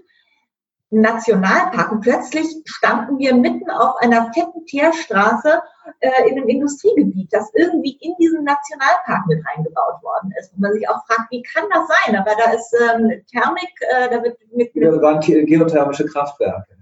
[0.91, 5.61] Nationalpark, und plötzlich standen wir mitten auf einer fetten Teerstraße
[6.01, 10.53] äh, in einem Industriegebiet, das irgendwie in diesen Nationalpark mit reingebaut worden ist.
[10.53, 12.17] Und man sich auch fragt, wie kann das sein?
[12.17, 14.71] Aber da ist ähm, Thermik, äh, da wird mit.
[14.75, 16.77] Ja, waren geothermische Kraftwerke.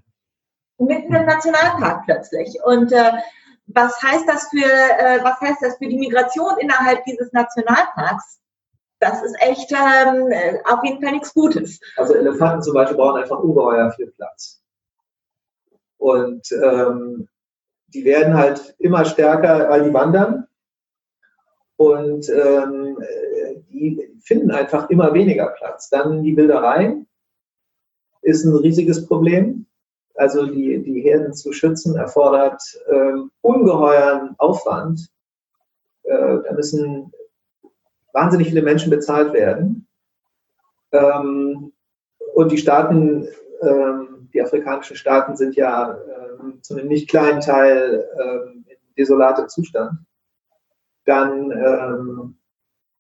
[0.79, 2.59] Mitten im Nationalpark plötzlich.
[2.65, 3.13] Und äh,
[3.67, 8.41] was heißt das für, äh, was heißt das für die Migration innerhalb dieses Nationalparks?
[9.03, 10.33] Das ist echt ähm,
[10.65, 11.81] auf jeden Fall nichts Gutes.
[11.97, 14.63] Also Elefanten zum Beispiel brauchen einfach ungeheuer viel Platz.
[15.99, 17.29] Und ähm,
[17.89, 20.47] die werden halt immer stärker, weil die wandern.
[21.77, 22.97] Und ähm,
[23.71, 25.91] die finden einfach immer weniger Platz.
[25.91, 27.05] Dann die Wilderei
[28.21, 29.67] ist ein riesiges Problem.
[30.15, 35.09] Also die, die Herden zu schützen erfordert ähm, ungeheuren Aufwand.
[36.05, 37.13] Äh, da müssen
[38.13, 39.87] wahnsinnig viele Menschen bezahlt werden.
[40.93, 41.73] Ähm,
[42.35, 43.29] und die Staaten,
[43.61, 45.97] ähm, die afrikanischen Staaten sind ja
[46.41, 49.99] ähm, zu einem nicht kleinen Teil ähm, in desolatem Zustand.
[51.05, 52.37] Dann, ähm,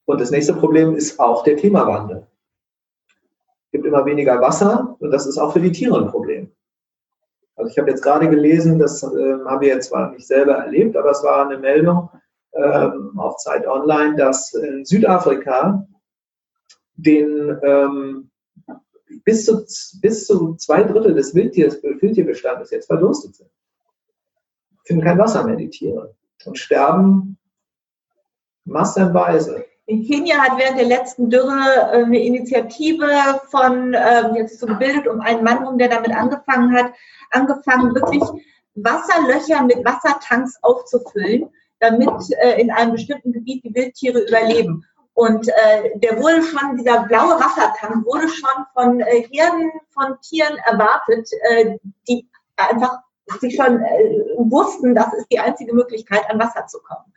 [0.04, 2.26] und das nächste Problem ist auch der Klimawandel.
[3.66, 6.50] Es gibt immer weniger Wasser und das ist auch für die Tiere ein Problem.
[7.56, 10.96] Also ich habe jetzt gerade gelesen, das äh, haben wir jetzt zwar nicht selber erlebt,
[10.96, 12.08] aber es war eine Meldung,
[12.54, 15.86] ähm, auf Zeit Online, dass in Südafrika
[16.96, 18.30] den ähm,
[19.24, 19.64] bis, zu,
[20.00, 23.50] bis zu zwei Drittel des Wildtierbestandes jetzt verdurstet sind.
[24.84, 26.14] Finden kein Wasser mehr, die Tiere.
[26.44, 27.38] Und sterben
[28.64, 29.64] massenweise.
[29.86, 33.06] In Kenia hat während der letzten Dürre äh, eine Initiative
[33.50, 36.92] von, ähm, jetzt so gebildet, um einen Mann rum, der damit angefangen hat,
[37.30, 38.22] angefangen wirklich
[38.74, 41.50] Wasserlöcher mit Wassertanks aufzufüllen
[41.82, 42.08] damit
[42.42, 44.86] äh, in einem bestimmten Gebiet die Wildtiere überleben.
[45.14, 50.56] Und äh, der wurde schon, dieser blaue Wassertank wurde schon von äh, Herden von Tieren
[50.64, 51.76] erwartet, äh,
[52.08, 53.00] die einfach
[53.40, 57.12] sich schon äh, wussten, das ist die einzige Möglichkeit, an Wasser zu kommen.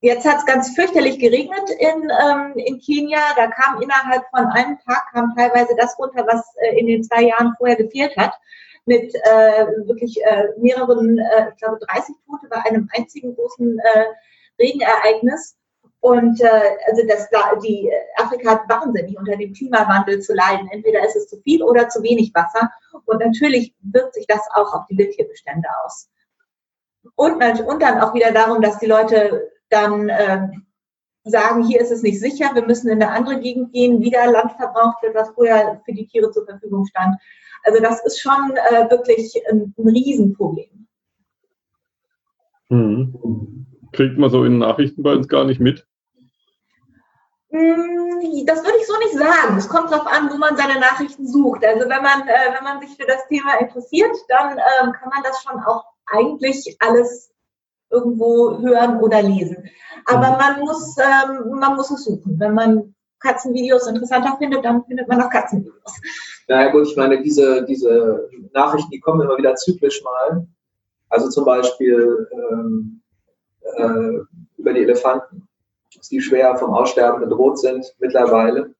[0.00, 3.18] Jetzt hat es ganz fürchterlich geregnet in, ähm, in Kenia.
[3.34, 7.22] Da kam innerhalb von einem Tag kam teilweise das runter, was äh, in den zwei
[7.22, 8.32] Jahren vorher gefehlt hat
[8.88, 14.04] mit äh, wirklich äh, mehreren, äh, ich glaube 30 Tote bei einem einzigen großen äh,
[14.60, 15.56] Regenereignis.
[16.00, 17.28] Und äh, also das,
[17.62, 20.68] die Afrika hat wahnsinnig unter dem Klimawandel zu leiden.
[20.70, 22.70] Entweder ist es zu viel oder zu wenig Wasser.
[23.04, 26.08] Und natürlich wirkt sich das auch auf die Wildtierbestände aus.
[27.14, 30.48] Und, und dann auch wieder darum, dass die Leute dann äh,
[31.24, 34.52] sagen, hier ist es nicht sicher, wir müssen in eine andere Gegend gehen, wieder Land
[34.52, 37.16] verbraucht wird, was vorher für die Tiere zur Verfügung stand.
[37.64, 40.86] Also das ist schon äh, wirklich ein, ein Riesenproblem.
[42.68, 43.66] Hm.
[43.92, 45.86] Kriegt man so in Nachrichten bei uns gar nicht mit?
[47.50, 49.56] Hm, das würde ich so nicht sagen.
[49.56, 51.64] Es kommt darauf an, wo man seine Nachrichten sucht.
[51.64, 55.22] Also wenn man, äh, wenn man sich für das Thema interessiert, dann ähm, kann man
[55.22, 57.32] das schon auch eigentlich alles
[57.90, 59.68] irgendwo hören oder lesen.
[60.04, 60.36] Aber mhm.
[60.36, 62.38] man muss, ähm, man muss es suchen.
[62.38, 66.00] Wenn man Katzenvideos interessanter findet, dann findet man auch Katzenvideos.
[66.46, 70.46] Naja gut, ich meine, diese, diese Nachrichten, die kommen immer wieder zyklisch mal.
[71.08, 73.02] Also zum Beispiel ähm,
[73.62, 74.18] äh,
[74.56, 75.48] über die Elefanten,
[75.96, 78.74] dass die schwer vom Aussterben bedroht sind mittlerweile.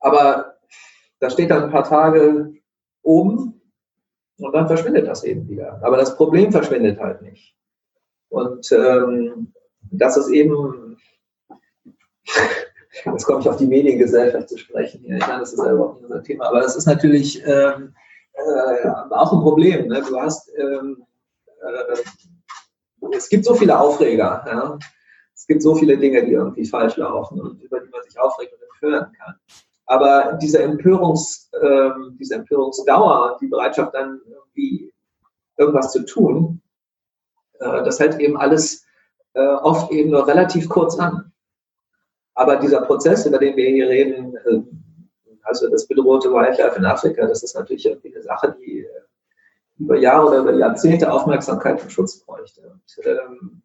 [0.00, 0.56] Aber
[1.18, 2.54] da steht dann ein paar Tage
[3.02, 3.60] oben
[4.38, 5.80] und dann verschwindet das eben wieder.
[5.82, 7.56] Aber das Problem verschwindet halt nicht.
[8.28, 9.52] Und ähm,
[9.90, 10.98] das ist eben
[13.04, 15.04] Jetzt komme ich auf die Mediengesellschaft zu sprechen.
[15.04, 17.94] Ja, ich meine, das ist ja überhaupt nicht unser Thema, aber das ist natürlich ähm,
[18.32, 19.88] äh, auch ein Problem.
[19.88, 20.02] Ne?
[20.08, 21.04] Du hast, ähm,
[21.62, 24.44] äh, es gibt so viele Aufreger.
[24.46, 24.78] Ja?
[25.34, 28.54] Es gibt so viele Dinge, die irgendwie falsch laufen und über die man sich aufregt
[28.54, 29.34] und empören kann.
[29.86, 34.92] Aber diese, Empörungs, äh, diese Empörungsdauer und die Bereitschaft dann irgendwie
[35.56, 36.60] irgendwas zu tun,
[37.60, 38.84] äh, das hält eben alles
[39.34, 41.32] äh, oft eben nur relativ kurz an.
[42.36, 44.60] Aber dieser Prozess, über den wir hier reden, äh,
[45.42, 48.88] also das bedrohte Wildlife in Afrika, das ist natürlich eine Sache, die äh,
[49.78, 52.62] über Jahre oder über Jahrzehnte Aufmerksamkeit und Schutz bräuchte.
[52.62, 53.62] Und, ähm,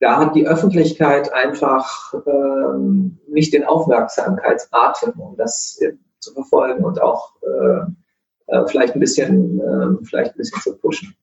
[0.00, 7.00] da hat die Öffentlichkeit einfach ähm, nicht den Aufmerksamkeitsatem, um das äh, zu verfolgen und
[7.00, 11.14] auch äh, äh, vielleicht ein bisschen, äh, vielleicht ein bisschen zu pushen.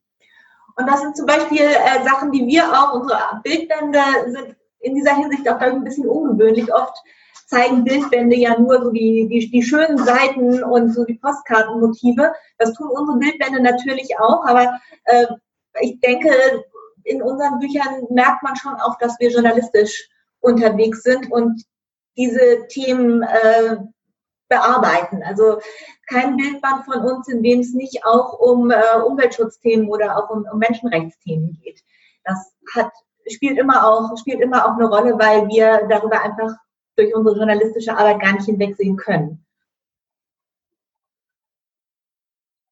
[0.75, 1.65] Und das sind zum Beispiel
[2.05, 6.73] Sachen, die wir auch, unsere Bildbände sind in dieser Hinsicht auch ein bisschen ungewöhnlich.
[6.73, 6.97] Oft
[7.45, 12.33] zeigen Bildbände ja nur so die, die, die schönen Seiten und so die Postkartenmotive.
[12.57, 15.27] Das tun unsere Bildbände natürlich auch, aber äh,
[15.79, 16.29] ich denke,
[17.03, 20.09] in unseren Büchern merkt man schon auch, dass wir journalistisch
[20.41, 21.63] unterwegs sind und
[22.17, 23.77] diese Themen äh,
[24.49, 25.23] bearbeiten.
[25.23, 25.59] Also
[26.07, 30.45] kein Bildband von uns, in dem es nicht auch um äh, Umweltschutzthemen oder auch um,
[30.51, 31.83] um, Menschenrechtsthemen geht.
[32.23, 32.91] Das hat,
[33.29, 36.55] spielt, immer auch, spielt immer auch eine Rolle, weil wir darüber einfach
[36.95, 39.45] durch unsere journalistische Arbeit gar nicht hinwegsehen können.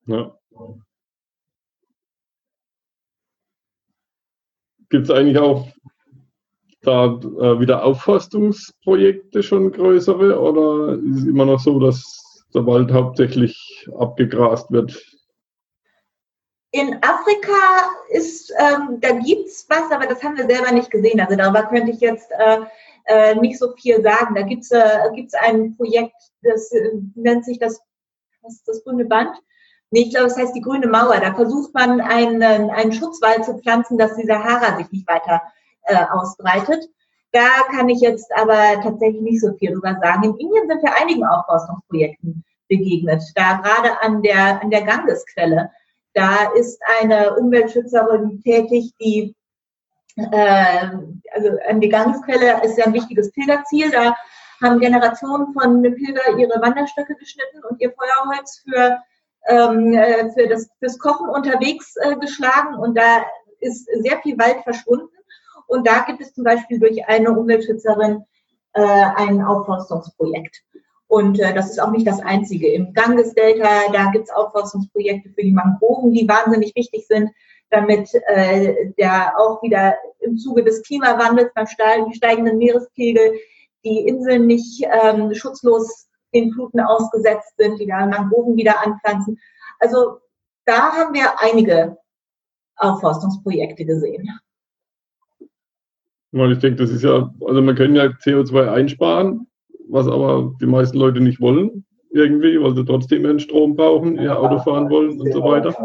[0.08, 0.38] Ja.
[4.90, 5.68] Gibt es eigentlich auch
[6.82, 12.92] da äh, wieder Aufforstungsprojekte schon größere oder ist es immer noch so, dass der Wald
[12.92, 15.04] hauptsächlich abgegrast wird?
[16.76, 21.22] In Afrika ist, ähm, da gibt es was, aber das haben wir selber nicht gesehen.
[21.22, 22.58] Also darüber könnte ich jetzt äh,
[23.06, 24.36] äh, nicht so viel sagen.
[24.36, 25.00] Da gibt es äh,
[25.40, 27.80] ein Projekt, das äh, nennt sich das,
[28.42, 29.38] was das grüne Band?
[29.90, 31.18] Nee, ich glaube, es heißt die grüne Mauer.
[31.22, 35.42] Da versucht man einen, einen Schutzwald zu pflanzen, dass die Sahara sich nicht weiter
[35.84, 36.90] äh, ausbreitet.
[37.32, 40.26] Da kann ich jetzt aber tatsächlich nicht so viel drüber sagen.
[40.26, 43.24] In Indien sind wir einigen Aufforstungsprojekten begegnet.
[43.34, 45.72] Da gerade an der, an der Gangesquelle.
[46.16, 49.36] Da ist eine Umweltschützerin tätig, die
[50.16, 50.88] äh,
[51.34, 53.92] also an die Gangesquelle ist ja ein wichtiges Pilgerziel.
[53.92, 54.16] Da
[54.64, 58.98] haben Generationen von Pilger ihre Wanderstöcke geschnitten und ihr Feuerholz für,
[59.48, 63.26] ähm, äh, für das fürs Kochen unterwegs äh, geschlagen und da
[63.60, 65.10] ist sehr viel Wald verschwunden.
[65.68, 68.24] Und da gibt es zum Beispiel durch eine Umweltschützerin
[68.74, 70.64] äh, ein Aufforstungsprojekt.
[71.16, 72.74] Und äh, das ist auch nicht das einzige.
[72.74, 77.32] Im Ganges-Delta, da gibt es Aufforstungsprojekte für die Mangroven, die wahnsinnig wichtig sind
[77.70, 83.34] damit äh, der auch wieder im Zuge des Klimawandels beim steigenden Meerespegel
[83.84, 89.40] die Inseln nicht ähm, schutzlos den Fluten ausgesetzt sind, die da Mangroven wieder anpflanzen.
[89.80, 90.20] Also
[90.66, 91.98] da haben wir einige
[92.78, 94.28] Aufforstungsprojekte gesehen.
[96.32, 99.48] Ich denke, das ist ja, also man kann ja CO2 einsparen,
[99.96, 104.38] was aber die meisten Leute nicht wollen, irgendwie, weil sie trotzdem ihren Strom brauchen, ihr
[104.38, 105.76] Auto fahren wollen und so weiter.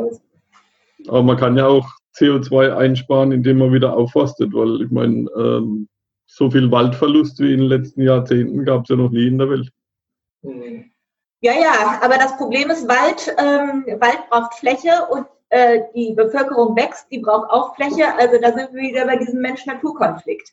[1.09, 5.89] Aber man kann ja auch CO2 einsparen, indem man wieder aufforstet, weil ich meine, ähm,
[6.27, 9.49] so viel Waldverlust wie in den letzten Jahrzehnten gab es ja noch nie in der
[9.49, 9.71] Welt.
[11.43, 16.77] Ja, ja, aber das Problem ist, Wald, ähm, Wald braucht Fläche und äh, die Bevölkerung
[16.77, 18.15] wächst, die braucht auch Fläche.
[18.17, 20.51] Also da sind wir wieder bei diesem Mensch-Natur-Konflikt.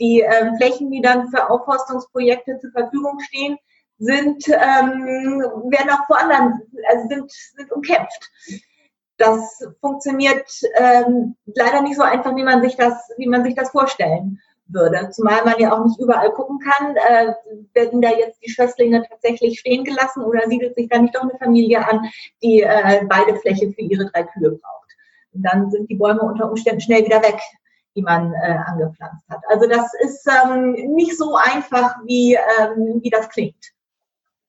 [0.00, 3.58] Die ähm, Flächen, die dann für Aufforstungsprojekte zur Verfügung stehen,
[3.98, 8.30] sind, ähm, werden auch vor anderen, also sind, sind umkämpft
[9.18, 13.70] das funktioniert ähm, leider nicht so einfach, wie man sich das, wie man sich das
[13.70, 15.10] vorstellen würde.
[15.10, 17.32] Zumal man ja auch nicht überall gucken kann, äh,
[17.74, 21.38] werden da jetzt die Schösslinge tatsächlich stehen gelassen oder siedelt sich da nicht doch eine
[21.38, 22.00] Familie an,
[22.42, 24.96] die äh, beide Fläche für ihre drei Kühe braucht.
[25.32, 27.38] Und dann sind die Bäume unter Umständen schnell wieder weg,
[27.94, 29.40] die man äh, angepflanzt hat.
[29.48, 33.72] Also das ist ähm, nicht so einfach, wie, ähm, wie das klingt.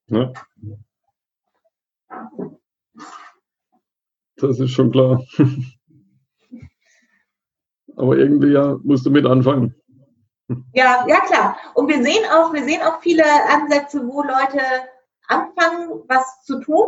[0.08, 0.32] Ja.
[4.38, 5.24] Das ist schon klar.
[7.96, 9.76] Aber irgendwie ja musst du mit anfangen.
[10.74, 11.58] Ja, ja klar.
[11.74, 14.62] Und wir sehen auch, wir sehen auch viele Ansätze, wo Leute
[15.28, 16.88] anfangen, was zu tun.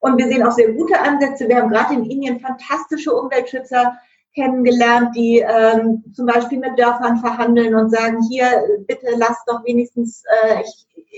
[0.00, 1.48] Und wir sehen auch sehr gute Ansätze.
[1.48, 3.98] Wir haben gerade in Indien fantastische Umweltschützer
[4.34, 8.46] kennengelernt, die ähm, zum Beispiel mit Dörfern verhandeln und sagen, hier,
[8.86, 10.62] bitte lasst doch wenigstens äh,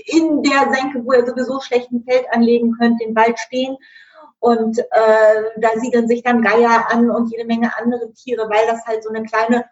[0.05, 3.77] in der Senke, wo ihr sowieso schlechten Feld anlegen könnt, den Wald stehen
[4.41, 8.85] und äh, da siedeln sich dann Geier an und jede Menge andere Tiere, weil das
[8.87, 9.65] halt so eine kleine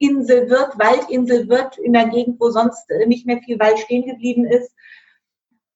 [0.00, 4.44] Umweltinsel wird, Waldinsel wird in der Gegend, wo sonst nicht mehr viel Wald stehen geblieben
[4.44, 4.72] ist.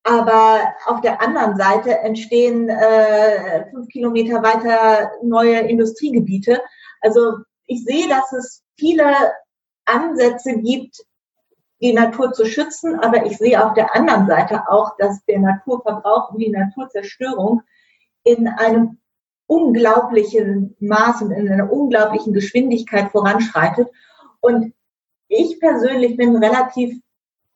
[0.04, 6.62] Aber auf der anderen Seite entstehen äh, fünf Kilometer weiter neue Industriegebiete.
[7.00, 9.04] Also ich sehe, dass es viele
[9.84, 11.04] Ansätze gibt,
[11.80, 16.32] die Natur zu schützen, aber ich sehe auf der anderen Seite auch, dass der Naturverbrauch
[16.32, 17.62] und die Naturzerstörung
[18.24, 18.98] in einem
[19.46, 23.88] unglaublichen Maß und in einer unglaublichen Geschwindigkeit voranschreitet.
[24.40, 24.72] Und
[25.28, 26.98] ich persönlich bin relativ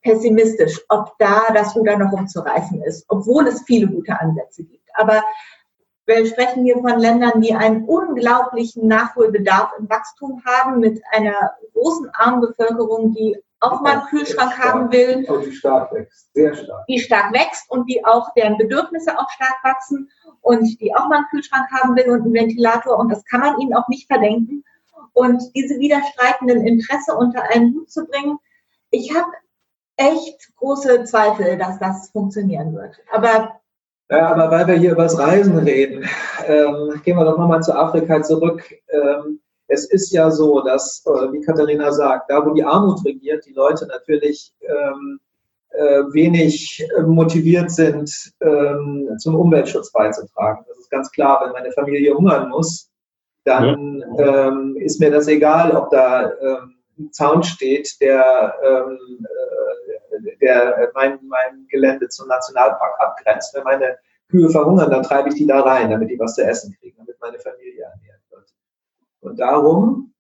[0.03, 4.89] pessimistisch, ob da das Ruder noch umzureißen ist, obwohl es viele gute Ansätze gibt.
[4.95, 5.23] Aber
[6.07, 12.11] wir sprechen hier von Ländern, die einen unglaublichen Nachholbedarf im Wachstum haben, mit einer großen
[12.15, 15.25] armen Bevölkerung, die auch mal einen Kühlschrank haben will.
[15.29, 16.85] Und die stark wächst, sehr stark.
[16.89, 20.11] Die stark wächst und die auch, deren Bedürfnisse auch stark wachsen
[20.41, 23.61] und die auch mal einen Kühlschrank haben will und einen Ventilator und das kann man
[23.61, 24.65] ihnen auch nicht verdenken.
[25.13, 28.39] Und diese widerstreitenden Interesse unter einen Hut zu bringen,
[28.91, 29.31] ich habe
[29.97, 32.97] echt große Zweifel, dass das funktionieren wird.
[33.13, 33.61] Aber
[34.11, 36.05] ja, aber weil wir hier über das Reisen reden,
[36.47, 38.63] ähm, gehen wir doch nochmal zu Afrika zurück.
[38.89, 43.47] Ähm, es ist ja so, dass, äh, wie Katharina sagt, da wo die Armut regiert,
[43.47, 45.19] die Leute natürlich ähm,
[45.71, 50.67] äh, wenig motiviert sind, ähm, zum Umweltschutz beizutragen.
[50.69, 52.92] Das ist ganz klar, wenn meine Familie hungern muss,
[53.45, 54.49] dann ja.
[54.49, 59.27] ähm, ist mir das egal, ob da ähm, ein Zaun steht, der, ähm,
[60.23, 63.55] äh, der mein, mein Gelände zum Nationalpark abgrenzt.
[63.55, 66.77] Wenn meine Kühe verhungern, dann treibe ich die da rein, damit die was zu essen
[66.79, 68.55] kriegen, damit meine Familie ernährt wird.
[69.21, 70.15] Und darum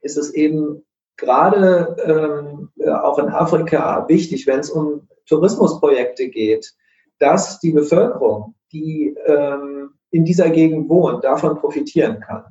[0.00, 0.84] ist es eben
[1.16, 6.74] gerade ähm, auch in Afrika wichtig, wenn es um Tourismusprojekte geht,
[7.18, 12.44] dass die Bevölkerung, die ähm, in dieser Gegend wohnt, davon profitieren kann.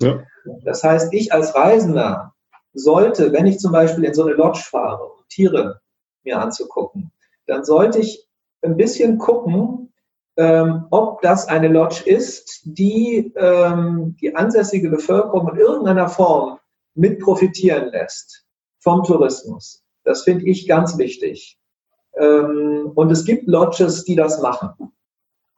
[0.00, 0.22] Ja.
[0.64, 2.34] Das heißt, ich als Reisender
[2.74, 5.80] sollte, wenn ich zum Beispiel in so eine Lodge fahre, um Tiere
[6.24, 7.12] mir anzugucken,
[7.46, 8.26] dann sollte ich
[8.62, 9.92] ein bisschen gucken,
[10.36, 16.58] ähm, ob das eine Lodge ist, die ähm, die ansässige Bevölkerung in irgendeiner Form
[16.94, 18.46] mit profitieren lässt
[18.78, 19.84] vom Tourismus.
[20.04, 21.58] Das finde ich ganz wichtig.
[22.16, 24.92] Ähm, und es gibt Lodges, die das machen.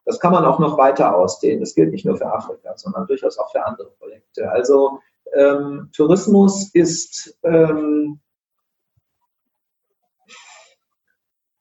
[0.04, 1.60] Das kann man auch noch weiter ausdehnen.
[1.60, 4.50] Das gilt nicht nur für Afrika, sondern durchaus auch für andere Projekte.
[4.50, 5.00] Also
[5.34, 8.20] ähm, Tourismus ist ähm,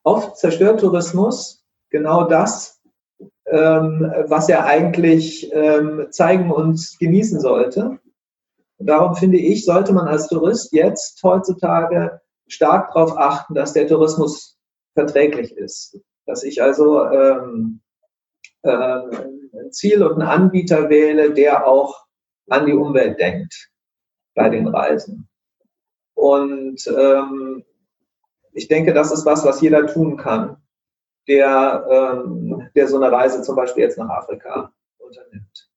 [0.04, 2.82] oft zerstört Tourismus genau das,
[3.46, 8.00] ähm, was er eigentlich ähm, zeigen und genießen sollte.
[8.80, 14.58] Darum finde ich, sollte man als Tourist jetzt heutzutage stark darauf achten, dass der Tourismus
[14.94, 16.00] verträglich ist.
[16.26, 17.83] Dass ich also ähm, äh,
[18.72, 22.06] ein Ziel und einen Anbieter wähle, der auch
[22.50, 23.70] an die Umwelt denkt
[24.36, 25.28] bei den Reisen.
[26.16, 27.64] Und ähm,
[28.54, 30.58] ich denke, das ist was, was jeder tun kann,
[31.28, 35.70] der, ähm, der so eine Reise zum Beispiel jetzt nach Afrika unternimmt.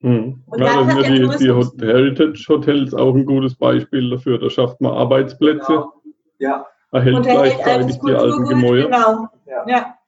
[0.00, 0.42] Mhm.
[0.56, 4.38] Ja, da sind ja die, die Heritage Hotels auch ein gutes Beispiel dafür.
[4.38, 5.66] Da schafft man Arbeitsplätze.
[5.66, 5.92] Genau.
[6.38, 6.66] Ja.
[6.90, 8.84] Erhält und gleichzeitig die alten Gemäuer.
[8.84, 9.28] Genau.
[9.46, 9.64] Ja.
[9.66, 9.98] ja.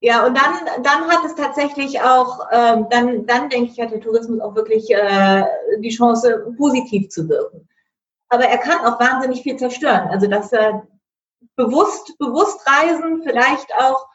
[0.00, 4.00] Ja, und dann, dann hat es tatsächlich auch, ähm, dann, dann denke ich, hat der
[4.00, 5.44] Tourismus auch wirklich äh,
[5.78, 7.66] die Chance, positiv zu wirken.
[8.28, 10.08] Aber er kann auch wahnsinnig viel zerstören.
[10.08, 10.86] Also, dass er
[11.54, 14.06] bewusst, bewusst reisen, vielleicht auch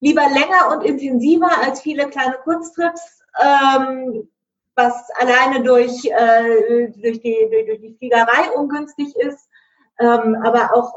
[0.00, 4.28] lieber länger und intensiver als viele kleine Kurztrips, ähm,
[4.74, 9.48] was alleine durch, äh, durch, die, durch, durch, die Fliegerei ungünstig ist,
[10.00, 10.94] ähm, aber auch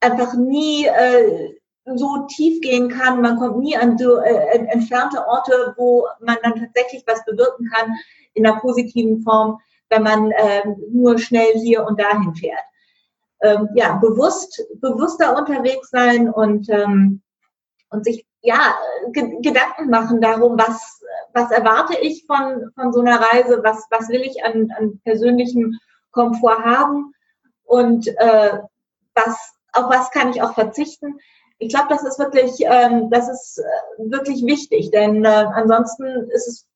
[0.00, 1.58] einfach nie äh,
[1.96, 3.20] so tief gehen kann.
[3.20, 7.92] Man kommt nie an so äh, entfernte Orte, wo man dann tatsächlich was bewirken kann
[8.34, 9.58] in einer positiven Form,
[9.90, 12.58] wenn man äh, nur schnell hier und dahin fährt.
[13.40, 17.22] Ähm, ja, bewusst, bewusster unterwegs sein und ähm,
[17.90, 18.76] und sich ja
[19.12, 24.22] Gedanken machen darum, was, was erwarte ich von, von so einer Reise, was, was will
[24.22, 25.78] ich an, an persönlichem
[26.12, 27.12] Komfort haben
[27.64, 28.58] und äh,
[29.14, 31.18] was, auf was kann ich auch verzichten.
[31.58, 36.46] Ich glaube, das ist wirklich, ähm, das ist äh, wirklich wichtig, denn äh, ansonsten ist
[36.46, 36.68] es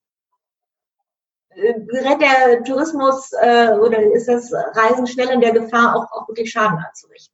[1.55, 6.27] äh, gerät der Tourismus äh, oder ist das Reisen schnell in der Gefahr, auch, auch
[6.27, 7.33] wirklich Schaden anzurichten.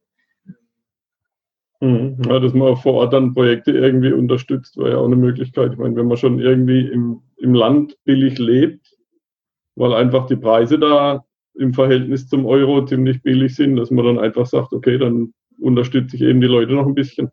[1.81, 2.17] Mhm.
[2.27, 5.73] Ja, dass man vor Ort dann Projekte irgendwie unterstützt, wäre ja auch eine Möglichkeit.
[5.73, 8.95] Ich meine, wenn man schon irgendwie im, im Land billig lebt,
[9.75, 11.25] weil einfach die Preise da
[11.55, 16.15] im Verhältnis zum Euro ziemlich billig sind, dass man dann einfach sagt, okay, dann unterstütze
[16.15, 17.31] ich eben die Leute noch ein bisschen.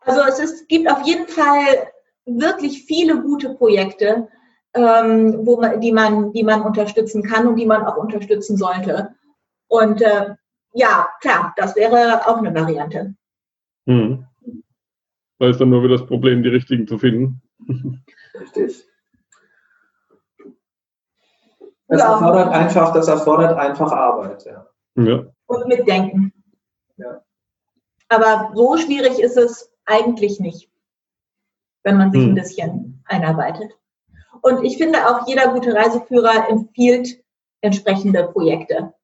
[0.00, 1.88] Also es ist, gibt auf jeden Fall
[2.26, 4.28] wirklich viele gute Projekte,
[4.74, 9.14] ähm, wo man, die, man, die man unterstützen kann und die man auch unterstützen sollte.
[9.68, 10.34] Und äh,
[10.74, 13.14] ja, klar, das wäre auch eine Variante.
[13.86, 14.26] Hm.
[15.38, 17.42] Da ist dann nur wieder das Problem, die richtigen zu finden.
[18.38, 18.86] Richtig.
[21.88, 22.12] Das ja.
[22.12, 24.66] erfordert einfach, das erfordert einfach Arbeit, ja.
[24.96, 25.26] ja.
[25.46, 26.32] Und mitdenken.
[26.96, 27.22] Ja.
[28.08, 30.70] Aber so schwierig ist es eigentlich nicht,
[31.82, 32.30] wenn man sich hm.
[32.30, 33.72] ein bisschen einarbeitet.
[34.42, 37.22] Und ich finde auch, jeder gute Reiseführer empfiehlt
[37.60, 38.94] entsprechende Projekte.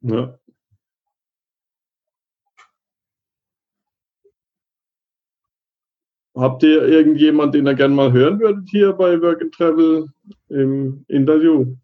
[0.00, 0.38] Ja.
[6.36, 10.08] Habt ihr irgendjemand, den ihr gerne mal hören würdet hier bei Work and Travel
[10.48, 11.76] im Interview?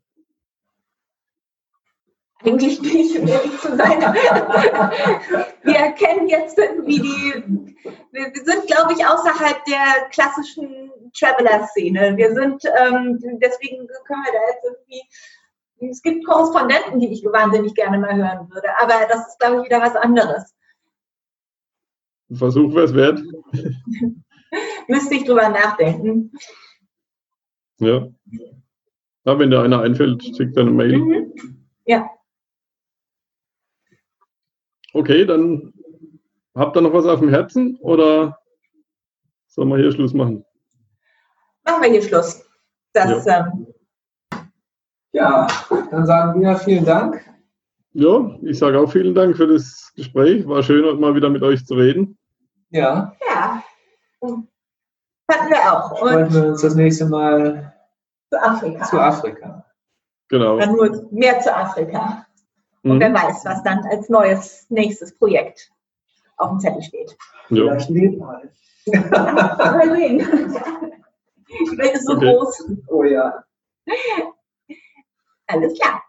[2.43, 4.01] Eigentlich nicht, um ehrlich zu sein.
[5.63, 7.77] wir erkennen jetzt irgendwie die,
[8.13, 12.17] wir, wir sind, glaube ich, außerhalb der klassischen Traveler-Szene.
[12.17, 17.75] Wir sind, ähm, deswegen können wir da jetzt irgendwie, es gibt Korrespondenten, die ich wahnsinnig
[17.75, 20.55] gerne mal hören würde, aber das ist, glaube ich, wieder was anderes.
[22.33, 23.23] Versuch wäre es wert.
[24.89, 26.33] Müsste ich drüber nachdenken.
[27.79, 28.09] Ja.
[29.25, 30.99] ja wenn dir einer einfällt, schick deine Mail.
[30.99, 31.67] Mhm.
[31.87, 32.09] Ja.
[34.93, 35.73] Okay, dann
[36.55, 38.39] habt ihr noch was auf dem Herzen oder
[39.47, 40.45] sollen wir hier Schluss machen?
[41.65, 42.45] Machen wir hier Schluss.
[42.93, 43.47] Das, ja.
[43.47, 43.67] Ähm,
[45.13, 45.47] ja,
[45.91, 47.25] dann sagen wir vielen Dank.
[47.93, 50.47] Ja, ich sage auch vielen Dank für das Gespräch.
[50.47, 52.17] War schön, mal wieder mit euch zu reden.
[52.71, 53.13] Ja.
[53.29, 53.63] Ja.
[54.21, 55.91] Hatten wir auch.
[55.93, 57.75] Und Wollen wir uns das nächste Mal
[58.31, 58.85] zu Afrika.
[58.85, 59.65] Zu Afrika.
[60.29, 60.59] Genau.
[60.59, 62.27] Dann nur mehr zu Afrika.
[62.83, 63.01] Und mhm.
[63.01, 65.71] wer weiß, was dann als neues nächstes Projekt
[66.39, 67.17] auf dem Zettel steht.
[67.51, 67.65] Ja.
[67.65, 68.51] Vielleicht Nepal.
[68.87, 70.19] Mal sehen.
[71.49, 72.33] Die Welt ist so okay.
[72.33, 72.73] groß.
[72.89, 73.45] Oh ja.
[75.47, 76.03] Alles klar.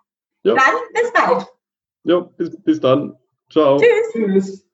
[0.43, 0.55] Ja.
[0.55, 1.47] Dann bis bald.
[2.03, 3.17] Ja, bis, bis dann.
[3.51, 3.77] Ciao.
[3.77, 4.13] Tschüss.
[4.13, 4.67] Tschüss.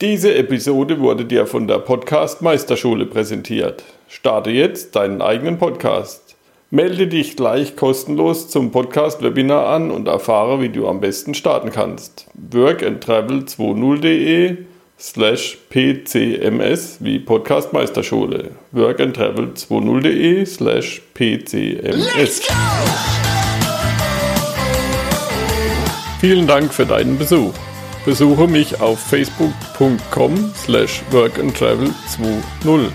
[0.00, 3.82] Diese Episode wurde dir von der Podcast Meisterschule präsentiert.
[4.06, 6.37] Starte jetzt deinen eigenen Podcast.
[6.70, 12.26] Melde dich gleich kostenlos zum Podcast-Webinar an und erfahre, wie du am besten starten kannst.
[12.52, 14.58] workandtravel20.de
[15.00, 18.50] slash pcms wie Podcast Meisterschule.
[18.74, 22.42] workandtravel20.de slash pcms.
[26.20, 27.54] Vielen Dank für deinen Besuch.
[28.04, 32.90] Besuche mich auf facebook.com slash workandtravel20.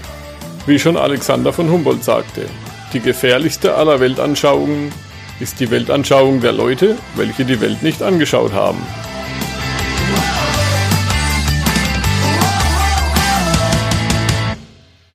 [0.68, 2.46] Wie schon Alexander von Humboldt sagte,
[2.94, 4.92] die gefährlichste aller Weltanschauungen
[5.40, 8.80] ist die Weltanschauung der Leute, welche die Welt nicht angeschaut haben.